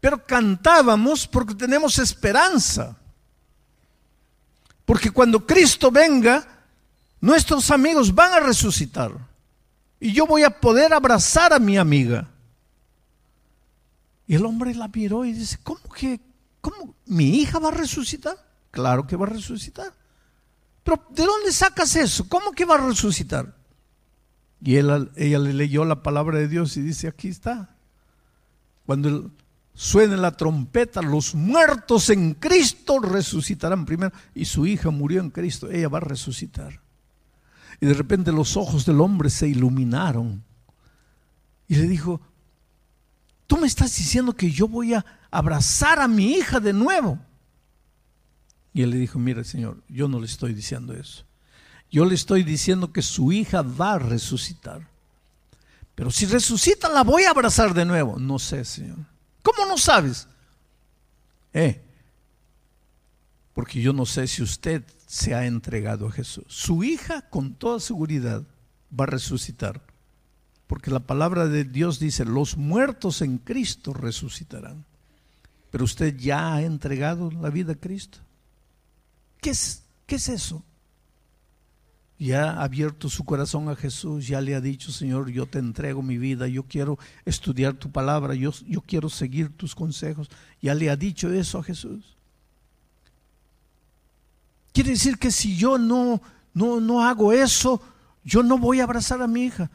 Pero 0.00 0.24
cantábamos 0.26 1.26
porque 1.26 1.54
tenemos 1.54 1.98
esperanza. 1.98 2.96
Porque 4.84 5.10
cuando 5.10 5.46
Cristo 5.46 5.90
venga, 5.90 6.46
nuestros 7.20 7.70
amigos 7.70 8.14
van 8.14 8.32
a 8.32 8.40
resucitar. 8.40 9.12
Y 9.98 10.12
yo 10.12 10.26
voy 10.26 10.42
a 10.42 10.50
poder 10.50 10.92
abrazar 10.92 11.54
a 11.54 11.58
mi 11.58 11.78
amiga. 11.78 12.28
Y 14.26 14.34
el 14.34 14.44
hombre 14.44 14.74
la 14.74 14.88
miró 14.88 15.24
y 15.24 15.32
dice, 15.32 15.58
¿cómo 15.62 15.80
que, 15.96 16.20
cómo, 16.64 16.96
mi 17.04 17.40
hija 17.40 17.58
va 17.58 17.68
a 17.68 17.72
resucitar? 17.72 18.36
Claro 18.70 19.06
que 19.06 19.16
va 19.16 19.26
a 19.26 19.30
resucitar. 19.30 19.92
Pero 20.82 21.06
¿de 21.10 21.24
dónde 21.24 21.52
sacas 21.52 21.94
eso? 21.94 22.26
¿Cómo 22.26 22.52
que 22.52 22.64
va 22.64 22.76
a 22.76 22.86
resucitar? 22.86 23.54
Y 24.62 24.78
ella, 24.78 24.98
le 25.38 25.52
leyó 25.52 25.84
la 25.84 26.02
palabra 26.02 26.38
de 26.38 26.48
Dios 26.48 26.78
y 26.78 26.80
dice, 26.80 27.06
aquí 27.06 27.28
está. 27.28 27.76
Cuando 28.86 29.30
suene 29.74 30.16
la 30.16 30.32
trompeta, 30.32 31.02
los 31.02 31.34
muertos 31.34 32.08
en 32.08 32.32
Cristo 32.32 32.98
resucitarán 32.98 33.84
primero. 33.84 34.12
Y 34.34 34.46
su 34.46 34.66
hija 34.66 34.88
murió 34.88 35.20
en 35.20 35.28
Cristo, 35.28 35.70
ella 35.70 35.90
va 35.90 35.98
a 35.98 36.08
resucitar. 36.08 36.80
Y 37.78 37.86
de 37.86 37.92
repente 37.94 38.32
los 38.32 38.56
ojos 38.56 38.86
del 38.86 39.02
hombre 39.02 39.28
se 39.28 39.48
iluminaron. 39.48 40.42
Y 41.68 41.74
le 41.74 41.86
dijo, 41.86 42.22
tú 43.46 43.58
me 43.58 43.66
estás 43.66 43.94
diciendo 43.96 44.32
que 44.34 44.50
yo 44.50 44.66
voy 44.66 44.94
a 44.94 45.04
abrazar 45.34 45.98
a 45.98 46.06
mi 46.06 46.32
hija 46.34 46.60
de 46.60 46.72
nuevo. 46.72 47.18
Y 48.72 48.82
él 48.82 48.90
le 48.90 48.98
dijo, 48.98 49.18
mire 49.18 49.42
Señor, 49.42 49.82
yo 49.88 50.06
no 50.06 50.20
le 50.20 50.26
estoy 50.26 50.54
diciendo 50.54 50.94
eso. 50.94 51.24
Yo 51.90 52.04
le 52.04 52.14
estoy 52.14 52.44
diciendo 52.44 52.92
que 52.92 53.02
su 53.02 53.32
hija 53.32 53.62
va 53.62 53.94
a 53.94 53.98
resucitar. 53.98 54.88
Pero 55.94 56.10
si 56.10 56.26
resucita, 56.26 56.88
la 56.88 57.02
voy 57.02 57.24
a 57.24 57.30
abrazar 57.30 57.74
de 57.74 57.84
nuevo. 57.84 58.18
No 58.18 58.38
sé, 58.38 58.64
Señor. 58.64 58.98
¿Cómo 59.42 59.66
no 59.66 59.76
sabes? 59.76 60.28
Eh, 61.52 61.82
porque 63.54 63.80
yo 63.80 63.92
no 63.92 64.06
sé 64.06 64.26
si 64.26 64.42
usted 64.42 64.84
se 65.06 65.34
ha 65.34 65.46
entregado 65.46 66.08
a 66.08 66.12
Jesús. 66.12 66.44
Su 66.48 66.82
hija, 66.82 67.22
con 67.22 67.54
toda 67.54 67.78
seguridad, 67.80 68.42
va 68.98 69.04
a 69.04 69.08
resucitar. 69.08 69.82
Porque 70.66 70.90
la 70.90 71.00
palabra 71.00 71.46
de 71.46 71.64
Dios 71.64 71.98
dice, 71.98 72.24
los 72.24 72.56
muertos 72.56 73.20
en 73.22 73.38
Cristo 73.38 73.92
resucitarán. 73.92 74.84
Pero 75.74 75.86
usted 75.86 76.16
ya 76.16 76.54
ha 76.54 76.62
entregado 76.62 77.32
la 77.32 77.50
vida 77.50 77.72
a 77.72 77.74
Cristo. 77.74 78.18
¿Qué 79.40 79.50
es, 79.50 79.82
qué 80.06 80.14
es 80.14 80.28
eso? 80.28 80.62
ya 82.16 82.52
ha 82.52 82.62
abierto 82.62 83.08
su 83.10 83.24
corazón 83.24 83.68
a 83.68 83.74
Jesús, 83.74 84.28
ya 84.28 84.40
le 84.40 84.54
ha 84.54 84.60
dicho, 84.60 84.92
Señor, 84.92 85.30
yo 85.30 85.46
te 85.46 85.58
entrego 85.58 86.00
mi 86.00 86.16
vida, 86.16 86.46
yo 86.46 86.62
quiero 86.62 86.96
estudiar 87.24 87.74
tu 87.74 87.90
palabra, 87.90 88.36
yo, 88.36 88.52
yo 88.68 88.82
quiero 88.82 89.08
seguir 89.08 89.48
tus 89.56 89.74
consejos, 89.74 90.30
ya 90.62 90.76
le 90.76 90.90
ha 90.90 90.96
dicho 90.96 91.28
eso 91.32 91.58
a 91.58 91.64
Jesús. 91.64 92.16
Quiere 94.72 94.90
decir 94.90 95.18
que 95.18 95.32
si 95.32 95.56
yo 95.56 95.76
no, 95.76 96.22
no, 96.54 96.78
no 96.78 97.02
hago 97.02 97.32
eso, 97.32 97.82
yo 98.22 98.44
no 98.44 98.58
voy 98.58 98.78
a 98.78 98.84
abrazar 98.84 99.20
a 99.22 99.26
mi 99.26 99.46
hija. 99.46 99.68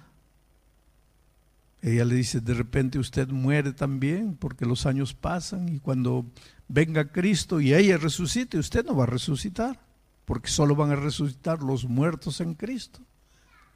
Ella 1.82 2.04
le 2.04 2.16
dice, 2.16 2.42
de 2.42 2.54
repente 2.54 3.00
usted 3.00 3.30
muere 3.30 3.72
también 3.72 4.36
porque 4.36 4.66
los 4.66 4.86
años 4.86 5.14
pasan 5.14 5.70
y 5.70 5.80
cuando 5.80 6.26
venga 6.68 7.12
Cristo 7.12 7.62
y 7.62 7.74
ella 7.74 7.98
resucite, 7.98 8.58
usted 8.58 8.86
no 8.86 8.96
va 8.96 9.04
a 9.04 9.08
resucitar 9.08 9.80
porque 10.26 10.50
solo 10.50 10.76
van 10.76 10.92
a 10.92 10.96
resucitar 10.96 11.64
los 11.64 11.86
muertos 11.86 12.40
en 12.42 12.54
Cristo. 12.54 13.00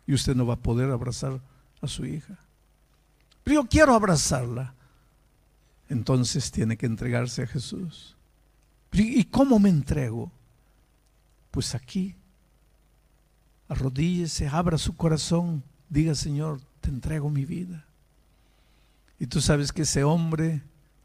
Y 0.05 0.13
usted 0.13 0.35
no 0.35 0.45
va 0.45 0.55
a 0.55 0.61
poder 0.61 0.91
abrazar 0.91 1.41
a 1.81 1.87
su 1.87 2.05
hija. 2.05 2.37
Pero 3.43 3.61
yo 3.61 3.69
quiero 3.69 3.95
abrazarla. 3.95 4.75
Entonces 5.89 6.51
tiene 6.51 6.77
que 6.77 6.85
entregarse 6.85 7.43
a 7.43 7.47
Jesús. 7.47 8.15
¿Y 8.91 9.23
cómo 9.23 9.57
me 9.57 9.69
entrego? 9.69 10.31
Pues 11.49 11.73
aquí, 11.73 12.15
arrodíllese, 13.67 14.47
abra 14.47 14.77
su 14.77 14.95
corazón, 14.95 15.63
diga 15.89 16.13
Señor, 16.13 16.61
te 16.81 16.89
entrego 16.89 17.29
mi 17.29 17.45
vida. 17.45 17.87
Y 19.23 19.27
tú 19.27 19.39
sabes 19.39 19.71
que 19.71 19.83
ese 19.83 20.03
hombre 20.03 20.61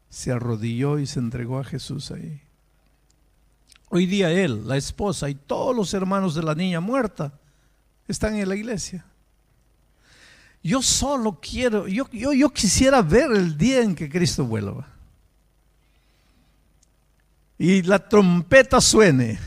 se 0.09 0.29
arrodilló 0.33 0.99
y 0.99 1.07
se 1.07 1.19
entregó 1.19 1.57
a 1.57 1.63
Jesús 1.63 2.11
ahí. 2.11 2.41
Hoy 3.87 4.07
día 4.07 4.29
él, 4.29 4.67
la 4.67 4.75
esposa 4.75 5.29
y 5.29 5.35
todos 5.35 5.73
los 5.73 5.93
hermanos 5.93 6.35
de 6.35 6.43
la 6.43 6.53
niña 6.53 6.81
muerta 6.81 7.31
están 8.09 8.35
en 8.35 8.49
la 8.49 8.57
iglesia. 8.57 9.05
Yo 10.61 10.81
solo 10.81 11.39
quiero, 11.41 11.87
yo, 11.87 12.09
yo, 12.11 12.33
yo 12.33 12.49
quisiera 12.49 13.01
ver 13.01 13.31
el 13.31 13.57
día 13.57 13.83
en 13.83 13.95
que 13.95 14.09
Cristo 14.09 14.43
vuelva. 14.43 14.85
y 17.57 17.83
la 17.83 17.99
trompeta 17.99 18.81
suene 18.81 19.39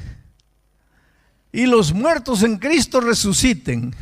y 1.53 1.67
los 1.67 1.93
muertos 1.93 2.43
en 2.43 2.57
Cristo 2.57 3.03
resuciten 3.03 3.95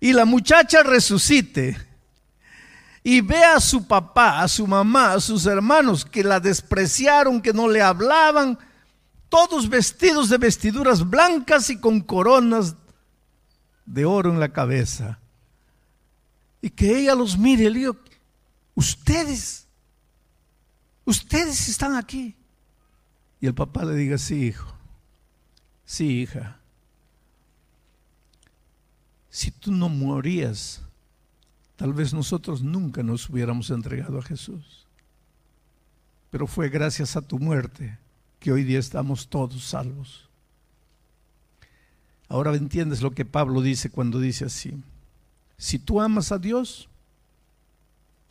y 0.00 0.12
la 0.12 0.24
muchacha 0.24 0.82
resucite 0.82 1.83
y 3.06 3.20
ve 3.20 3.44
a 3.44 3.60
su 3.60 3.86
papá, 3.86 4.40
a 4.40 4.48
su 4.48 4.66
mamá, 4.66 5.12
a 5.12 5.20
sus 5.20 5.44
hermanos 5.44 6.06
que 6.06 6.24
la 6.24 6.40
despreciaron, 6.40 7.42
que 7.42 7.52
no 7.52 7.68
le 7.68 7.82
hablaban, 7.82 8.58
todos 9.28 9.68
vestidos 9.68 10.30
de 10.30 10.38
vestiduras 10.38 11.08
blancas 11.08 11.68
y 11.68 11.78
con 11.78 12.00
coronas 12.00 12.74
de 13.84 14.06
oro 14.06 14.30
en 14.30 14.40
la 14.40 14.54
cabeza. 14.54 15.18
Y 16.62 16.70
que 16.70 16.98
ella 16.98 17.14
los 17.14 17.36
mire 17.36 17.68
le 17.68 17.80
diga, 17.80 17.92
ustedes, 18.74 19.66
ustedes 21.04 21.68
están 21.68 21.96
aquí. 21.96 22.34
Y 23.38 23.46
el 23.46 23.54
papá 23.54 23.84
le 23.84 23.96
diga, 23.96 24.16
sí, 24.16 24.46
hijo, 24.46 24.72
sí, 25.84 26.22
hija. 26.22 26.58
Si 29.28 29.50
tú 29.50 29.72
no 29.72 29.90
morías, 29.90 30.80
tal 31.76 31.92
vez 31.92 32.14
nosotros 32.14 32.62
nunca 32.62 33.02
nos 33.02 33.28
hubiéramos 33.28 33.70
entregado 33.70 34.18
a 34.18 34.22
Jesús. 34.22 34.86
Pero 36.30 36.46
fue 36.46 36.68
gracias 36.68 37.16
a 37.16 37.22
tu 37.22 37.38
muerte 37.38 37.98
que 38.40 38.52
hoy 38.52 38.64
día 38.64 38.78
estamos 38.78 39.28
todos 39.28 39.64
salvos. 39.64 40.28
Ahora 42.28 42.54
entiendes 42.54 43.02
lo 43.02 43.12
que 43.12 43.24
Pablo 43.24 43.60
dice 43.60 43.90
cuando 43.90 44.18
dice 44.18 44.46
así. 44.46 44.82
Si 45.56 45.78
tú 45.78 46.00
amas 46.00 46.32
a 46.32 46.38
Dios, 46.38 46.88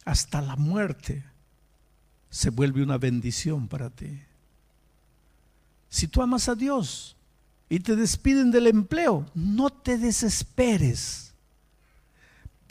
hasta 0.06 0.42
la 0.42 0.56
muerte 0.56 1.24
se 2.30 2.50
vuelve 2.50 2.84
una 2.84 2.98
bendición 2.98 3.68
para 3.68 3.90
ti. 3.90 4.20
Si 5.90 6.08
tú 6.08 6.22
amas 6.22 6.50
a 6.50 6.56
Dios 6.56 7.16
y 7.70 7.80
te 7.80 7.96
despiden 7.96 8.52
del 8.52 8.68
empleo, 8.68 9.26
no 9.36 9.70
te 9.70 9.98
desesperes. 9.98 11.33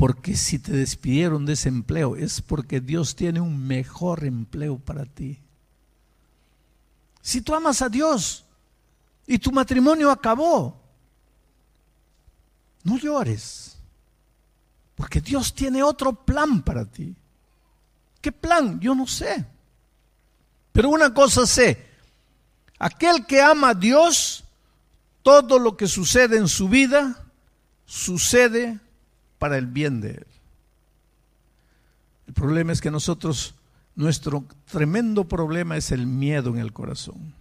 Porque 0.03 0.35
si 0.35 0.59
te 0.59 0.73
despidieron 0.73 1.47
de 1.47 1.53
ese 1.53 1.69
empleo 1.69 2.17
es 2.17 2.43
porque 2.43 2.81
Dios 2.81 3.15
tiene 3.15 3.41
un 3.41 3.65
mejor 3.65 4.25
empleo 4.25 4.77
para 4.77 5.07
ti. 5.07 5.39
Si 7.21 7.41
tú 7.41 7.55
amas 7.55 7.83
a 7.83 7.89
Dios 7.89 8.45
y 9.29 9.39
tu 9.39 9.53
matrimonio 9.53 10.11
acabó, 10.11 10.77
no 12.83 12.99
llores. 12.99 13.79
Porque 14.97 15.21
Dios 15.21 15.55
tiene 15.55 15.85
otro 15.85 16.13
plan 16.13 16.63
para 16.63 16.85
ti. 16.85 17.15
¿Qué 18.21 18.33
plan? 18.33 18.81
Yo 18.81 18.97
no 18.97 19.07
sé. 19.07 19.47
Pero 20.73 20.89
una 20.89 21.15
cosa 21.15 21.47
sé, 21.47 21.87
aquel 22.77 23.25
que 23.25 23.41
ama 23.41 23.69
a 23.69 23.75
Dios, 23.75 24.43
todo 25.23 25.61
lo 25.61 25.77
que 25.77 25.87
sucede 25.87 26.39
en 26.39 26.49
su 26.49 26.69
vida 26.69 27.25
sucede 27.87 28.81
para 29.43 29.59
el 29.59 29.67
bien 29.67 30.01
de 30.01 30.11
él. 30.11 30.27
El 32.29 32.33
problema 32.33 32.71
es 32.71 32.81
que 32.81 32.93
nosotros, 32.93 33.57
nuestro 33.97 34.45
tremendo 34.71 35.25
problema 35.25 35.77
es 35.77 35.91
el 35.91 36.07
miedo 36.07 36.51
en 36.51 36.59
el 36.59 36.73
corazón. 36.73 37.35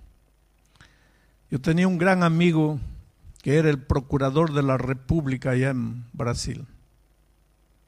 Yo 1.51 1.61
tenía 1.61 1.87
un 1.87 1.99
gran 1.99 2.23
amigo 2.23 2.79
que 3.43 3.57
era 3.57 3.69
el 3.69 3.77
procurador 3.77 4.51
de 4.51 4.63
la 4.63 4.79
República 4.79 5.51
allá 5.51 5.69
en 5.69 6.03
Brasil, 6.11 6.65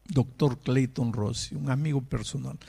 doctor 0.10 0.60
Clayton 0.60 1.12
Rossi, 1.12 1.56
un 1.56 1.72
amigo 1.72 2.00
personal. 2.00 2.60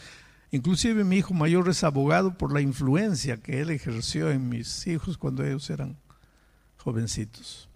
Inclusive 0.50 1.04
mi 1.04 1.16
hijo 1.16 1.34
mayor 1.34 1.68
es 1.68 1.84
abogado 1.84 2.38
por 2.38 2.54
la 2.54 2.62
influencia 2.62 3.36
que 3.36 3.60
él 3.60 3.68
ejerció 3.68 4.30
en 4.30 4.48
mis 4.48 4.86
hijos 4.86 5.18
cuando 5.18 5.44
ellos 5.44 5.68
eran 5.68 5.98
jovencitos. 6.78 7.68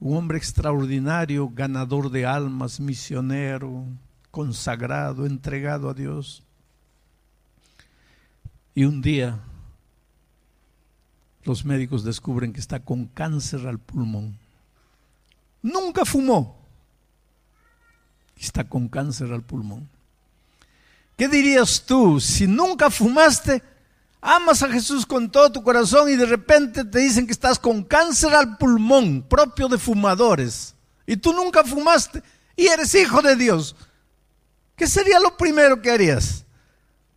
Un 0.00 0.16
hombre 0.16 0.38
extraordinario, 0.38 1.50
ganador 1.50 2.10
de 2.10 2.24
almas, 2.24 2.80
misionero, 2.80 3.84
consagrado, 4.30 5.26
entregado 5.26 5.90
a 5.90 5.94
Dios. 5.94 6.42
Y 8.74 8.84
un 8.84 9.02
día 9.02 9.38
los 11.44 11.64
médicos 11.64 12.04
descubren 12.04 12.52
que 12.52 12.60
está 12.60 12.80
con 12.80 13.06
cáncer 13.06 13.66
al 13.66 13.78
pulmón. 13.78 14.38
Nunca 15.62 16.04
fumó. 16.04 16.58
Está 18.36 18.64
con 18.64 18.88
cáncer 18.88 19.32
al 19.32 19.42
pulmón. 19.42 19.88
¿Qué 21.16 21.28
dirías 21.28 21.84
tú 21.84 22.20
si 22.20 22.46
nunca 22.46 22.90
fumaste, 22.90 23.62
amas 24.20 24.62
a 24.62 24.68
Jesús 24.68 25.06
con 25.06 25.30
todo 25.30 25.50
tu 25.50 25.62
corazón 25.62 26.08
y 26.10 26.16
de 26.16 26.26
repente 26.26 26.84
te 26.84 26.98
dicen 26.98 27.26
que 27.26 27.32
estás 27.32 27.58
con 27.58 27.84
cáncer 27.84 28.34
al 28.34 28.56
pulmón 28.58 29.22
propio 29.22 29.68
de 29.68 29.78
fumadores 29.78 30.74
y 31.06 31.16
tú 31.16 31.32
nunca 31.32 31.64
fumaste 31.64 32.22
y 32.56 32.66
eres 32.66 32.94
hijo 32.94 33.22
de 33.22 33.36
Dios? 33.36 33.74
¿Qué 34.76 34.86
sería 34.86 35.18
lo 35.18 35.36
primero 35.36 35.80
que 35.82 35.90
harías? 35.90 36.44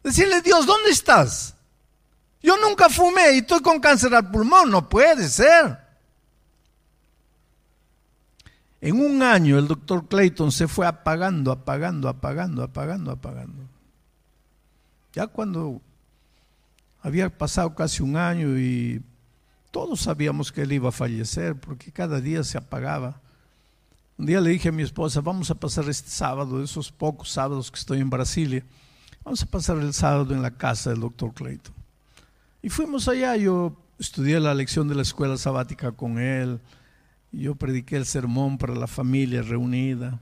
Decirle, 0.04 0.42
Dios, 0.42 0.66
¿dónde 0.66 0.90
estás? 0.90 1.56
Yo 2.42 2.58
nunca 2.58 2.90
fumé 2.90 3.32
y 3.34 3.38
estoy 3.38 3.62
con 3.62 3.80
cáncer 3.80 4.14
al 4.14 4.30
pulmón, 4.30 4.70
no 4.70 4.90
puede 4.90 5.30
ser. 5.30 5.80
En 8.82 9.00
un 9.00 9.24
año 9.24 9.58
el 9.58 9.68
doctor 9.68 10.08
Clayton 10.10 10.52
se 10.52 10.68
fue 10.68 10.86
apagando, 10.86 11.54
apagando, 11.54 12.10
apagando, 12.10 12.64
apagando, 12.64 13.12
apagando. 13.12 13.64
Ya 15.14 15.28
cuando 15.28 15.80
había 17.04 17.30
pasado 17.30 17.76
casi 17.76 18.02
un 18.02 18.16
año 18.16 18.58
y 18.58 19.04
todos 19.72 20.00
sabíamos 20.00 20.52
que 20.52 20.62
él 20.62 20.72
iba 20.72 20.90
a 20.90 20.94
fallecer 20.94 21.60
porque 21.60 21.92
cada 21.92 22.22
día 22.22 22.44
se 22.44 22.58
apagaba. 22.58 23.20
Un 24.18 24.26
día 24.26 24.40
le 24.40 24.52
dije 24.52 24.70
a 24.70 24.72
mi 24.72 24.84
esposa, 24.84 25.20
vamos 25.20 25.52
a 25.52 25.56
pasar 25.56 25.90
este 25.90 26.10
sábado, 26.10 26.64
esos 26.64 26.92
pocos 26.92 27.30
sábados 27.30 27.70
que 27.70 27.80
estoy 27.80 28.00
en 28.00 28.10
Brasilia, 28.10 28.64
vamos 29.24 29.44
a 29.44 29.46
pasar 29.48 29.78
el 29.80 29.94
sábado 29.94 30.34
en 30.34 30.42
la 30.42 30.52
casa 30.52 30.92
del 30.92 31.02
doctor 31.02 31.34
Clayton. 31.34 31.74
Y 32.62 32.70
fuimos 32.70 33.10
allá, 33.10 33.36
yo 33.36 33.76
estudié 34.00 34.40
la 34.40 34.54
lección 34.54 34.88
de 34.88 34.96
la 34.96 35.02
escuela 35.02 35.36
sabática 35.36 35.92
con 35.92 36.20
él, 36.20 36.62
yo 37.34 37.56
prediqué 37.56 37.98
el 37.98 38.06
sermón 38.06 38.58
para 38.58 38.76
la 38.76 38.88
familia 38.88 39.42
reunida. 39.42 40.22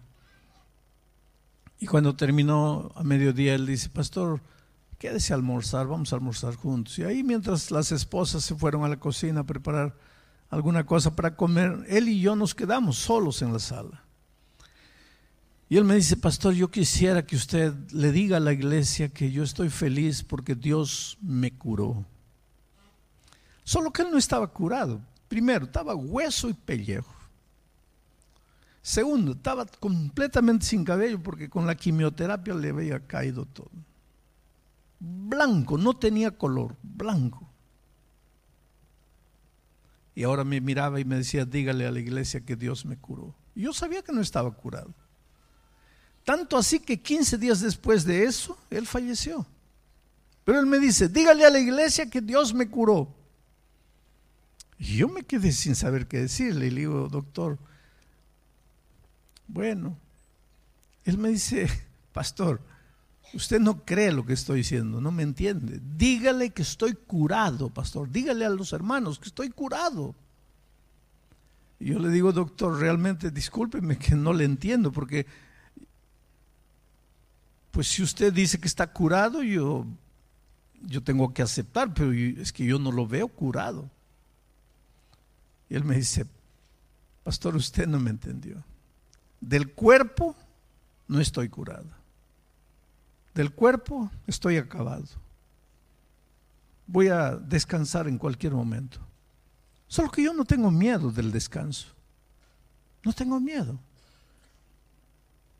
Y 1.79 1.85
cuando 1.85 2.15
terminó 2.15 2.91
a 2.95 3.03
mediodía, 3.03 3.53
él 3.53 3.67
dice, 3.67 3.89
pastor, 3.89 4.41
quédese 5.01 5.33
a 5.33 5.35
almorzar, 5.35 5.87
vamos 5.87 6.13
a 6.13 6.15
almorzar 6.15 6.55
juntos. 6.55 6.99
Y 6.99 7.03
ahí 7.03 7.23
mientras 7.23 7.71
las 7.71 7.91
esposas 7.91 8.43
se 8.43 8.53
fueron 8.53 8.83
a 8.83 8.87
la 8.87 8.99
cocina 8.99 9.39
a 9.39 9.43
preparar 9.43 9.97
alguna 10.51 10.85
cosa 10.85 11.15
para 11.15 11.35
comer, 11.35 11.83
él 11.87 12.07
y 12.07 12.21
yo 12.21 12.35
nos 12.35 12.53
quedamos 12.53 12.97
solos 12.97 13.41
en 13.41 13.51
la 13.51 13.57
sala. 13.57 14.03
Y 15.69 15.77
él 15.77 15.85
me 15.85 15.95
dice, 15.95 16.17
pastor, 16.17 16.53
yo 16.53 16.69
quisiera 16.69 17.25
que 17.25 17.35
usted 17.35 17.73
le 17.91 18.11
diga 18.11 18.37
a 18.37 18.39
la 18.39 18.53
iglesia 18.53 19.09
que 19.09 19.31
yo 19.31 19.41
estoy 19.41 19.71
feliz 19.71 20.21
porque 20.21 20.53
Dios 20.53 21.17
me 21.19 21.49
curó. 21.49 22.05
Solo 23.63 23.89
que 23.89 24.03
él 24.03 24.11
no 24.11 24.19
estaba 24.19 24.45
curado. 24.45 25.01
Primero, 25.27 25.65
estaba 25.65 25.95
hueso 25.95 26.47
y 26.47 26.53
pellejo. 26.53 27.15
Segundo, 28.83 29.31
estaba 29.31 29.65
completamente 29.65 30.63
sin 30.63 30.85
cabello 30.85 31.23
porque 31.23 31.49
con 31.49 31.65
la 31.65 31.73
quimioterapia 31.73 32.53
le 32.53 32.69
había 32.69 32.99
caído 32.99 33.45
todo. 33.45 33.71
Blanco, 35.03 35.79
no 35.79 35.95
tenía 35.95 36.29
color, 36.29 36.77
blanco. 36.83 37.49
Y 40.13 40.21
ahora 40.21 40.43
me 40.43 40.61
miraba 40.61 40.99
y 40.99 41.05
me 41.05 41.15
decía, 41.15 41.43
dígale 41.43 41.87
a 41.87 41.91
la 41.91 41.99
iglesia 41.99 42.41
que 42.41 42.55
Dios 42.55 42.85
me 42.85 42.97
curó. 42.97 43.33
Yo 43.55 43.73
sabía 43.73 44.03
que 44.03 44.11
no 44.11 44.21
estaba 44.21 44.51
curado. 44.51 44.93
Tanto 46.23 46.55
así 46.55 46.79
que 46.79 47.01
15 47.01 47.39
días 47.39 47.61
después 47.61 48.05
de 48.05 48.25
eso, 48.25 48.55
él 48.69 48.85
falleció. 48.85 49.47
Pero 50.43 50.59
él 50.59 50.67
me 50.67 50.77
dice, 50.77 51.09
dígale 51.09 51.47
a 51.47 51.49
la 51.49 51.59
iglesia 51.59 52.07
que 52.07 52.21
Dios 52.21 52.53
me 52.53 52.69
curó. 52.69 53.11
Y 54.77 54.97
yo 54.97 55.07
me 55.07 55.23
quedé 55.23 55.51
sin 55.51 55.75
saber 55.75 56.07
qué 56.07 56.19
decirle. 56.19 56.67
Y 56.67 56.69
le 56.69 56.81
digo, 56.81 57.09
doctor, 57.09 57.57
bueno, 59.47 59.97
él 61.05 61.17
me 61.17 61.29
dice, 61.29 61.67
pastor, 62.13 62.61
usted 63.33 63.59
no 63.59 63.85
cree 63.85 64.11
lo 64.11 64.25
que 64.25 64.33
estoy 64.33 64.59
diciendo, 64.59 65.01
no 65.01 65.11
me 65.11 65.23
entiende. 65.23 65.79
Dígale 65.97 66.51
que 66.51 66.61
estoy 66.61 66.93
curado, 66.93 67.69
pastor. 67.69 68.09
Dígale 68.09 68.45
a 68.45 68.49
los 68.49 68.73
hermanos 68.73 69.19
que 69.19 69.29
estoy 69.29 69.49
curado. 69.49 70.15
Y 71.79 71.85
yo 71.85 71.99
le 71.99 72.09
digo, 72.09 72.31
doctor, 72.31 72.79
realmente 72.79 73.31
discúlpeme 73.31 73.97
que 73.97 74.15
no 74.15 74.33
le 74.33 74.45
entiendo, 74.45 74.91
porque 74.91 75.25
pues 77.71 77.87
si 77.87 78.03
usted 78.03 78.33
dice 78.33 78.59
que 78.59 78.67
está 78.67 78.87
curado, 78.87 79.41
yo, 79.41 79.85
yo 80.81 81.01
tengo 81.01 81.33
que 81.33 81.41
aceptar, 81.41 81.93
pero 81.93 82.11
es 82.11 82.51
que 82.51 82.65
yo 82.65 82.77
no 82.77 82.91
lo 82.91 83.07
veo 83.07 83.27
curado. 83.29 83.89
Y 85.69 85.75
él 85.75 85.85
me 85.85 85.95
dice, 85.95 86.25
pastor, 87.23 87.55
usted 87.55 87.87
no 87.87 87.99
me 87.99 88.09
entendió. 88.09 88.61
Del 89.39 89.71
cuerpo 89.71 90.35
no 91.07 91.19
estoy 91.19 91.47
curado. 91.49 92.00
Del 93.33 93.51
cuerpo 93.51 94.11
estoy 94.27 94.57
acabado. 94.57 95.05
voy 96.87 97.07
a 97.07 97.37
descansar 97.37 98.07
en 98.07 98.17
cualquier 98.17 98.53
momento. 98.53 98.99
Solo 99.87 100.11
que 100.11 100.23
yo 100.23 100.33
no 100.33 100.45
tengo 100.45 100.69
miedo 100.71 101.11
del 101.11 101.31
descanso. 101.31 101.87
No 103.03 103.13
tengo 103.13 103.39
miedo. 103.39 103.79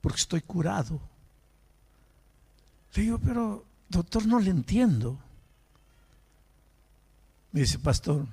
Porque 0.02 0.20
estoy 0.20 0.42
curado. 0.42 1.00
Le 2.94 3.04
digo, 3.04 3.20
pero 3.20 3.66
doctor, 3.88 4.26
no 4.26 4.40
le 4.40 4.50
entiendo. 4.50 5.18
Me 7.52 7.62
dice, 7.62 7.80
pastor, 7.80 8.26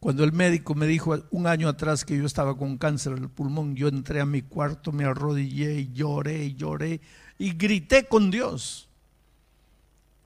cuando 0.00 0.24
el 0.24 0.32
médico 0.32 0.74
me 0.74 0.86
dijo 0.86 1.14
un 1.30 1.46
año 1.46 1.68
atrás 1.68 2.06
que 2.06 2.16
yo 2.16 2.24
estaba 2.24 2.56
con 2.56 2.78
cáncer 2.78 3.14
del 3.14 3.28
pulmón, 3.28 3.76
yo 3.76 3.88
entré 3.88 4.22
a 4.22 4.26
mi 4.26 4.40
cuarto, 4.40 4.92
me 4.92 5.04
arrodillé 5.04 5.80
y 5.80 5.92
lloré 5.92 6.42
y 6.44 6.54
lloré 6.54 7.02
y 7.38 7.52
grité 7.52 8.08
con 8.08 8.30
Dios. 8.30 8.88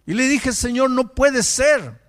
Y 0.07 0.15
le 0.15 0.29
dije, 0.29 0.53
Señor, 0.53 0.91
no 0.91 1.13
puede 1.13 1.43
ser. 1.43 2.01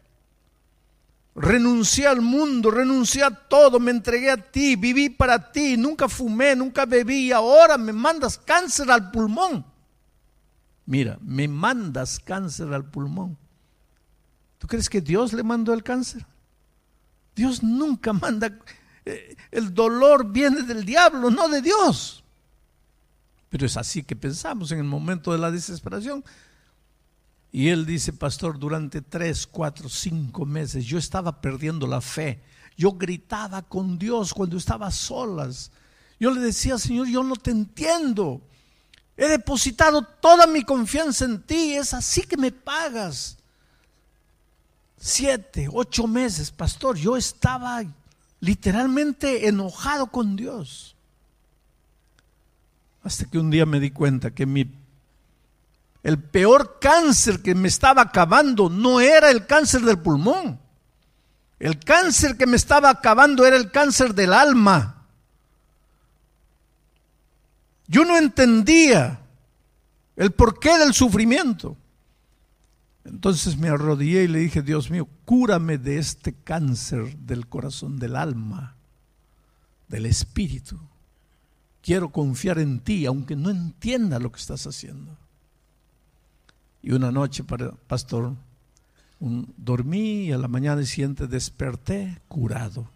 Renuncié 1.33 2.05
al 2.05 2.21
mundo, 2.21 2.69
renuncié 2.69 3.23
a 3.23 3.31
todo, 3.31 3.79
me 3.79 3.89
entregué 3.89 4.29
a 4.29 4.37
ti, 4.37 4.75
viví 4.75 5.09
para 5.09 5.51
ti, 5.51 5.75
nunca 5.75 6.07
fumé, 6.07 6.55
nunca 6.55 6.85
bebí 6.85 7.27
y 7.27 7.31
ahora 7.31 7.79
me 7.79 7.91
mandas 7.91 8.37
cáncer 8.37 8.91
al 8.91 9.09
pulmón. 9.09 9.65
Mira, 10.85 11.17
me 11.19 11.47
mandas 11.47 12.19
cáncer 12.19 12.71
al 12.71 12.85
pulmón. 12.85 13.37
¿Tú 14.59 14.67
crees 14.67 14.87
que 14.87 15.01
Dios 15.01 15.33
le 15.33 15.41
mandó 15.41 15.73
el 15.73 15.83
cáncer? 15.83 16.25
Dios 17.35 17.61
nunca 17.61 18.13
manda, 18.13 18.57
eh, 19.05 19.35
el 19.51 19.73
dolor 19.73 20.31
viene 20.31 20.63
del 20.63 20.85
diablo, 20.85 21.29
no 21.29 21.49
de 21.49 21.61
Dios. 21.61 22.23
Pero 23.49 23.65
es 23.65 23.77
así 23.77 24.03
que 24.03 24.15
pensamos 24.15 24.71
en 24.71 24.79
el 24.79 24.85
momento 24.85 25.31
de 25.31 25.37
la 25.37 25.51
desesperación. 25.51 26.23
Y 27.51 27.69
él 27.69 27.85
dice, 27.85 28.11
pastor, 28.11 28.59
durante 28.59 29.01
tres, 29.01 29.47
cuatro, 29.47 29.87
cinco 29.87 30.45
meses 30.45 30.85
yo 30.85 30.97
estaba 30.97 31.39
perdiendo 31.39 31.87
la 31.87 32.01
fe. 32.01 32.41
Yo 32.75 32.91
gritaba 32.91 33.61
con 33.61 33.97
Dios 33.97 34.33
cuando 34.33 34.57
estaba 34.57 34.91
solas. 34.91 35.71
Yo 36.19 36.31
le 36.31 36.41
decía, 36.41 36.77
Señor, 36.77 37.07
yo 37.07 37.23
no 37.23 37.35
te 37.35 37.51
entiendo. 37.51 38.41
He 39.15 39.27
depositado 39.29 40.01
toda 40.01 40.47
mi 40.47 40.63
confianza 40.63 41.23
en 41.23 41.41
ti. 41.43 41.75
Es 41.75 41.93
así 41.93 42.23
que 42.23 42.35
me 42.35 42.51
pagas 42.51 43.37
siete, 44.97 45.67
ocho 45.71 46.07
meses, 46.07 46.51
pastor, 46.51 46.97
yo 46.97 47.17
estaba 47.17 47.83
literalmente 48.39 49.47
enojado 49.47 50.07
con 50.07 50.35
Dios. 50.35 50.95
Hasta 53.03 53.25
que 53.25 53.37
un 53.37 53.51
día 53.51 53.65
me 53.65 53.79
di 53.79 53.91
cuenta 53.91 54.31
que 54.31 54.45
mi, 54.45 54.71
el 56.03 56.19
peor 56.19 56.79
cáncer 56.79 57.41
que 57.41 57.55
me 57.55 57.67
estaba 57.67 58.01
acabando 58.01 58.69
no 58.69 58.99
era 58.99 59.29
el 59.29 59.45
cáncer 59.45 59.81
del 59.81 59.99
pulmón. 59.99 60.59
El 61.59 61.79
cáncer 61.79 62.37
que 62.37 62.45
me 62.45 62.57
estaba 62.57 62.89
acabando 62.89 63.45
era 63.45 63.55
el 63.55 63.71
cáncer 63.71 64.13
del 64.13 64.33
alma. 64.33 65.03
Yo 67.87 68.03
no 68.03 68.17
entendía 68.17 69.19
el 70.15 70.31
porqué 70.31 70.77
del 70.77 70.93
sufrimiento. 70.93 71.77
Entonces 73.05 73.55
me 73.55 73.69
arrodillé 73.69 74.23
y 74.23 74.27
le 74.27 74.39
dije, 74.39 74.63
Dios 74.63 74.89
mío, 74.89 75.07
cúrame 75.25 75.77
de 75.77 75.99
este 75.99 76.33
cáncer 76.33 77.15
del 77.17 77.47
corazón, 77.47 77.97
del 77.97 78.15
alma, 78.15 78.75
del 79.87 80.07
espíritu. 80.07 80.79
Quiero 81.83 82.09
confiar 82.09 82.57
en 82.57 82.79
ti, 82.79 83.05
aunque 83.05 83.35
no 83.35 83.51
entienda 83.51 84.17
lo 84.17 84.31
que 84.31 84.39
estás 84.39 84.65
haciendo. 84.65 85.15
Y 86.81 86.93
una 86.93 87.11
noche, 87.11 87.43
pastor, 87.87 88.33
dormí 89.19 90.25
y 90.25 90.31
a 90.31 90.39
la 90.39 90.47
mañana 90.47 90.83
siguiente 90.83 91.27
desperté 91.27 92.19
curado. 92.27 92.89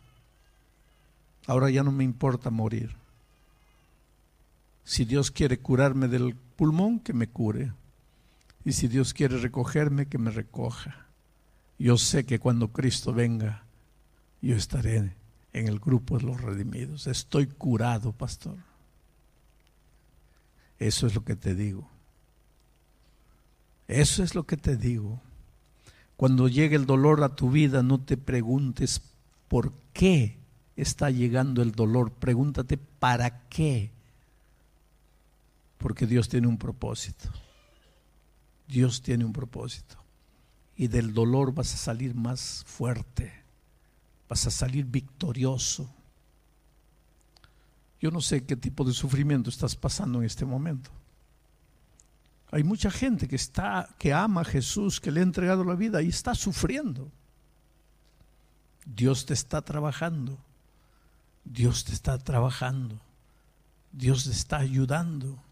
Ahora 1.46 1.70
ya 1.70 1.84
no 1.84 1.92
me 1.92 2.04
importa 2.04 2.50
morir. 2.50 2.96
Si 4.86 5.06
Dios 5.06 5.30
quiere 5.30 5.60
curarme 5.60 6.08
del 6.08 6.36
pulmón, 6.56 7.00
que 7.00 7.14
me 7.14 7.28
cure. 7.28 7.74
Y 8.66 8.74
si 8.74 8.88
Dios 8.88 9.14
quiere 9.14 9.38
recogerme, 9.38 10.08
que 10.08 10.18
me 10.18 10.32
recoja. 10.32 11.08
Yo 11.78 11.98
sé 11.98 12.26
que 12.26 12.40
cuando 12.40 12.70
Cristo 12.70 13.14
venga, 13.14 13.64
yo 14.42 14.56
estaré 14.56 15.16
en 15.54 15.68
el 15.68 15.80
grupo 15.80 16.18
de 16.18 16.26
los 16.26 16.42
redimidos. 16.42 17.08
Estoy 17.08 17.48
curado, 17.48 18.12
pastor. 18.12 18.58
Eso 20.78 21.08
es 21.08 21.16
lo 21.16 21.24
que 21.24 21.36
te 21.36 21.56
digo. 21.56 21.90
Eso 23.88 24.24
es 24.24 24.36
lo 24.36 24.44
que 24.44 24.58
te 24.58 24.78
digo. 24.78 25.22
Cuando 26.16 26.48
llegue 26.48 26.76
el 26.76 26.86
dolor 26.86 27.24
a 27.24 27.36
tu 27.36 27.50
vida, 27.50 27.82
no 27.82 28.00
te 28.00 28.18
preguntes 28.18 29.02
por 29.48 29.74
qué 29.94 30.38
está 30.76 31.10
llegando 31.10 31.62
el 31.62 31.72
dolor. 31.72 32.12
Pregúntate 32.12 32.78
para 32.78 33.48
qué. 33.48 33.92
Porque 35.78 36.06
Dios 36.06 36.30
tiene 36.30 36.48
un 36.48 36.58
propósito. 36.58 37.30
Dios 38.70 39.02
tiene 39.02 39.26
un 39.26 39.34
propósito. 39.34 39.98
Y 40.76 40.88
del 40.88 41.14
dolor 41.14 41.54
vas 41.54 41.74
a 41.74 41.78
salir 41.78 42.16
más 42.16 42.64
fuerte, 42.66 43.34
vas 44.30 44.46
a 44.46 44.52
salir 44.52 44.86
victorioso. 44.86 45.90
Yo 48.00 48.12
no 48.12 48.22
sé 48.22 48.46
qué 48.46 48.56
tipo 48.56 48.86
de 48.86 48.94
sufrimiento 48.94 49.50
estás 49.50 49.76
pasando 49.76 50.20
en 50.20 50.26
este 50.26 50.46
momento. 50.46 50.92
Hay 52.52 52.64
mucha 52.64 52.90
gente 52.92 53.28
que 53.28 53.36
está 53.36 53.90
que 53.98 54.14
ama 54.14 54.42
a 54.42 54.46
Jesús, 54.46 55.02
que 55.02 55.12
le 55.12 55.20
ha 55.20 55.24
entregado 55.24 55.64
la 55.64 55.76
vida 55.76 56.02
y 56.02 56.08
está 56.08 56.34
sufriendo. 56.34 57.12
Dios 58.86 59.26
te 59.26 59.34
está 59.34 59.62
trabajando. 59.64 60.38
Dios 61.44 61.84
te 61.84 61.92
está 61.92 62.18
trabajando. 62.20 63.00
Dios 63.92 64.26
te 64.26 64.32
está 64.32 64.58
ayudando. 64.58 65.44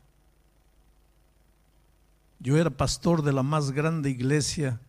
Yo 2.39 2.57
era 2.57 2.69
pastor 2.69 3.23
de 3.23 3.33
la 3.33 3.43
más 3.43 3.71
grande 3.71 4.09
iglesia 4.09 4.79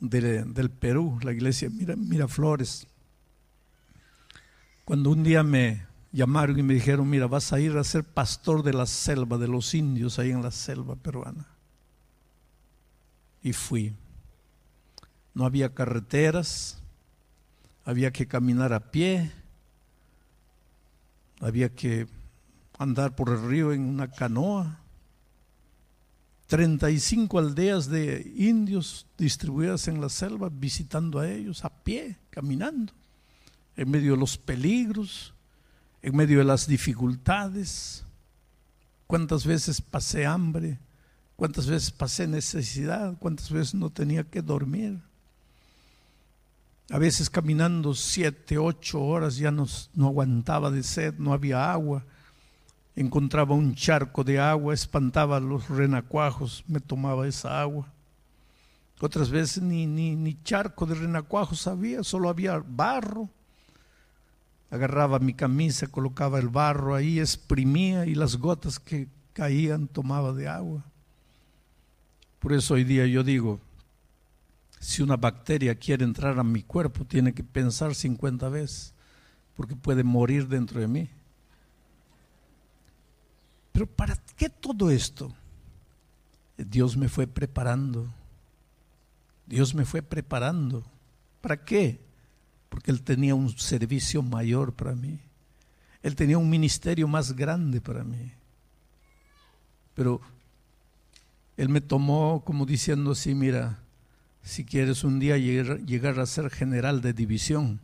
del 0.00 0.70
Perú, 0.70 1.18
la 1.22 1.32
iglesia 1.32 1.70
Miraflores. 1.70 2.86
Cuando 4.84 5.10
un 5.10 5.22
día 5.22 5.42
me 5.42 5.86
llamaron 6.10 6.58
y 6.58 6.62
me 6.62 6.74
dijeron, 6.74 7.08
mira, 7.08 7.26
vas 7.26 7.52
a 7.52 7.60
ir 7.60 7.76
a 7.76 7.84
ser 7.84 8.02
pastor 8.02 8.62
de 8.62 8.72
la 8.72 8.86
selva, 8.86 9.38
de 9.38 9.46
los 9.46 9.74
indios 9.74 10.18
ahí 10.18 10.30
en 10.30 10.42
la 10.42 10.50
selva 10.50 10.96
peruana. 10.96 11.46
Y 13.42 13.52
fui. 13.52 13.94
No 15.32 15.46
había 15.46 15.72
carreteras, 15.74 16.82
había 17.84 18.10
que 18.10 18.26
caminar 18.26 18.72
a 18.72 18.90
pie, 18.90 19.30
había 21.40 21.68
que 21.68 22.08
andar 22.78 23.14
por 23.14 23.30
el 23.30 23.46
río 23.48 23.72
en 23.72 23.82
una 23.82 24.10
canoa. 24.10 24.80
35 26.50 27.38
aldeas 27.38 27.88
de 27.88 28.28
indios 28.34 29.06
distribuidas 29.16 29.86
en 29.86 30.00
la 30.00 30.08
selva, 30.08 30.50
visitando 30.50 31.20
a 31.20 31.30
ellos 31.30 31.64
a 31.64 31.68
pie, 31.70 32.18
caminando, 32.28 32.92
en 33.76 33.88
medio 33.88 34.14
de 34.14 34.18
los 34.18 34.36
peligros, 34.36 35.32
en 36.02 36.16
medio 36.16 36.38
de 36.38 36.44
las 36.44 36.66
dificultades. 36.66 38.04
¿Cuántas 39.06 39.46
veces 39.46 39.80
pasé 39.80 40.26
hambre? 40.26 40.80
¿Cuántas 41.36 41.68
veces 41.68 41.92
pasé 41.92 42.26
necesidad? 42.26 43.16
¿Cuántas 43.20 43.52
veces 43.52 43.74
no 43.76 43.90
tenía 43.90 44.24
que 44.24 44.42
dormir? 44.42 44.98
A 46.90 46.98
veces 46.98 47.30
caminando 47.30 47.94
siete, 47.94 48.58
ocho 48.58 49.00
horas 49.00 49.36
ya 49.36 49.52
no, 49.52 49.68
no 49.94 50.08
aguantaba 50.08 50.72
de 50.72 50.82
sed, 50.82 51.14
no 51.16 51.32
había 51.32 51.70
agua 51.70 52.04
encontraba 53.00 53.54
un 53.54 53.74
charco 53.74 54.24
de 54.24 54.38
agua, 54.38 54.74
espantaba 54.74 55.40
los 55.40 55.68
renacuajos, 55.70 56.64
me 56.68 56.80
tomaba 56.80 57.26
esa 57.26 57.60
agua. 57.60 57.90
Otras 59.00 59.30
veces 59.30 59.62
ni, 59.62 59.86
ni, 59.86 60.14
ni 60.14 60.42
charco 60.42 60.84
de 60.84 60.94
renacuajos 60.94 61.66
había, 61.66 62.04
solo 62.04 62.28
había 62.28 62.62
barro. 62.64 63.30
Agarraba 64.70 65.18
mi 65.18 65.32
camisa, 65.32 65.86
colocaba 65.86 66.38
el 66.38 66.48
barro 66.48 66.94
ahí, 66.94 67.18
exprimía 67.18 68.04
y 68.04 68.14
las 68.14 68.36
gotas 68.36 68.78
que 68.78 69.08
caían 69.32 69.88
tomaba 69.88 70.34
de 70.34 70.48
agua. 70.48 70.84
Por 72.38 72.52
eso 72.52 72.74
hoy 72.74 72.84
día 72.84 73.06
yo 73.06 73.24
digo, 73.24 73.60
si 74.78 75.02
una 75.02 75.16
bacteria 75.16 75.74
quiere 75.74 76.04
entrar 76.04 76.38
a 76.38 76.44
mi 76.44 76.62
cuerpo, 76.62 77.06
tiene 77.06 77.32
que 77.32 77.42
pensar 77.42 77.94
50 77.94 78.48
veces, 78.50 78.92
porque 79.54 79.74
puede 79.74 80.04
morir 80.04 80.46
dentro 80.48 80.80
de 80.80 80.88
mí. 80.88 81.10
Pero 83.72 83.86
¿para 83.86 84.16
qué 84.36 84.48
todo 84.48 84.90
esto? 84.90 85.32
Dios 86.56 86.96
me 86.96 87.08
fue 87.08 87.26
preparando. 87.26 88.12
Dios 89.46 89.74
me 89.74 89.84
fue 89.84 90.02
preparando. 90.02 90.84
¿Para 91.40 91.64
qué? 91.64 92.00
Porque 92.68 92.90
Él 92.90 93.02
tenía 93.02 93.34
un 93.34 93.56
servicio 93.58 94.22
mayor 94.22 94.74
para 94.74 94.94
mí. 94.94 95.20
Él 96.02 96.14
tenía 96.14 96.38
un 96.38 96.48
ministerio 96.48 97.08
más 97.08 97.34
grande 97.34 97.80
para 97.80 98.04
mí. 98.04 98.32
Pero 99.94 100.20
Él 101.56 101.68
me 101.68 101.80
tomó 101.80 102.42
como 102.44 102.64
diciendo 102.64 103.12
así, 103.12 103.34
mira, 103.34 103.78
Si 104.42 104.64
quieres 104.64 105.04
un 105.04 105.18
día 105.18 105.36
llegar, 105.36 106.18
a 106.18 106.26
ser 106.26 106.50
general 106.50 107.02
de 107.02 107.12
división, 107.12 107.80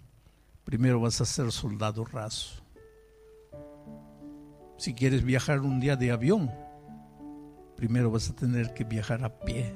primero 0.64 1.00
vas 1.00 1.20
a 1.20 1.26
ser 1.26 1.52
soldado 1.52 2.04
raso. 2.04 2.62
Si 4.76 4.94
quieres 4.94 5.24
viajar 5.24 5.60
un 5.60 5.80
día 5.80 5.96
de 5.96 6.10
avión, 6.10 6.50
primero 7.76 8.10
vas 8.10 8.28
a 8.30 8.36
tener 8.36 8.74
que 8.74 8.84
viajar 8.84 9.24
a 9.24 9.38
pie. 9.40 9.74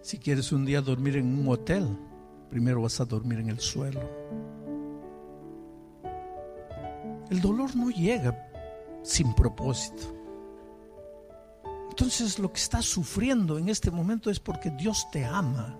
Si 0.00 0.18
quieres 0.18 0.52
un 0.52 0.64
día 0.64 0.80
dormir 0.80 1.16
en 1.16 1.38
un 1.38 1.48
hotel, 1.48 1.86
primero 2.48 2.82
vas 2.82 3.00
a 3.00 3.04
dormir 3.04 3.40
en 3.40 3.50
el 3.50 3.60
suelo. 3.60 4.00
El 7.30 7.40
dolor 7.40 7.74
no 7.76 7.90
llega 7.90 8.50
sin 9.02 9.34
propósito. 9.34 10.02
Entonces 11.90 12.38
lo 12.38 12.52
que 12.52 12.60
estás 12.60 12.84
sufriendo 12.86 13.58
en 13.58 13.68
este 13.68 13.90
momento 13.90 14.30
es 14.30 14.40
porque 14.40 14.70
Dios 14.70 15.06
te 15.12 15.24
ama 15.24 15.78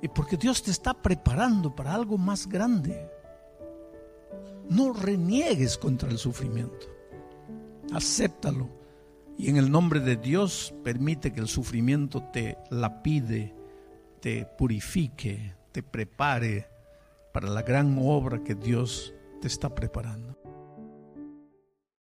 y 0.00 0.08
porque 0.08 0.36
Dios 0.36 0.62
te 0.62 0.70
está 0.70 0.94
preparando 0.94 1.74
para 1.74 1.94
algo 1.94 2.16
más 2.18 2.48
grande. 2.48 3.10
No 4.68 4.92
reniegues 4.92 5.76
contra 5.76 6.10
el 6.10 6.18
sufrimiento. 6.18 6.86
Acéptalo 7.92 8.68
y 9.36 9.50
en 9.50 9.56
el 9.56 9.70
nombre 9.70 10.00
de 10.00 10.16
Dios 10.16 10.74
permite 10.84 11.32
que 11.32 11.40
el 11.40 11.48
sufrimiento 11.48 12.22
te 12.32 12.56
lapide, 12.70 13.54
te 14.20 14.46
purifique, 14.46 15.54
te 15.72 15.82
prepare 15.82 16.68
para 17.32 17.48
la 17.48 17.62
gran 17.62 17.98
obra 18.00 18.42
que 18.44 18.54
Dios 18.54 19.12
te 19.40 19.48
está 19.48 19.74
preparando. 19.74 20.38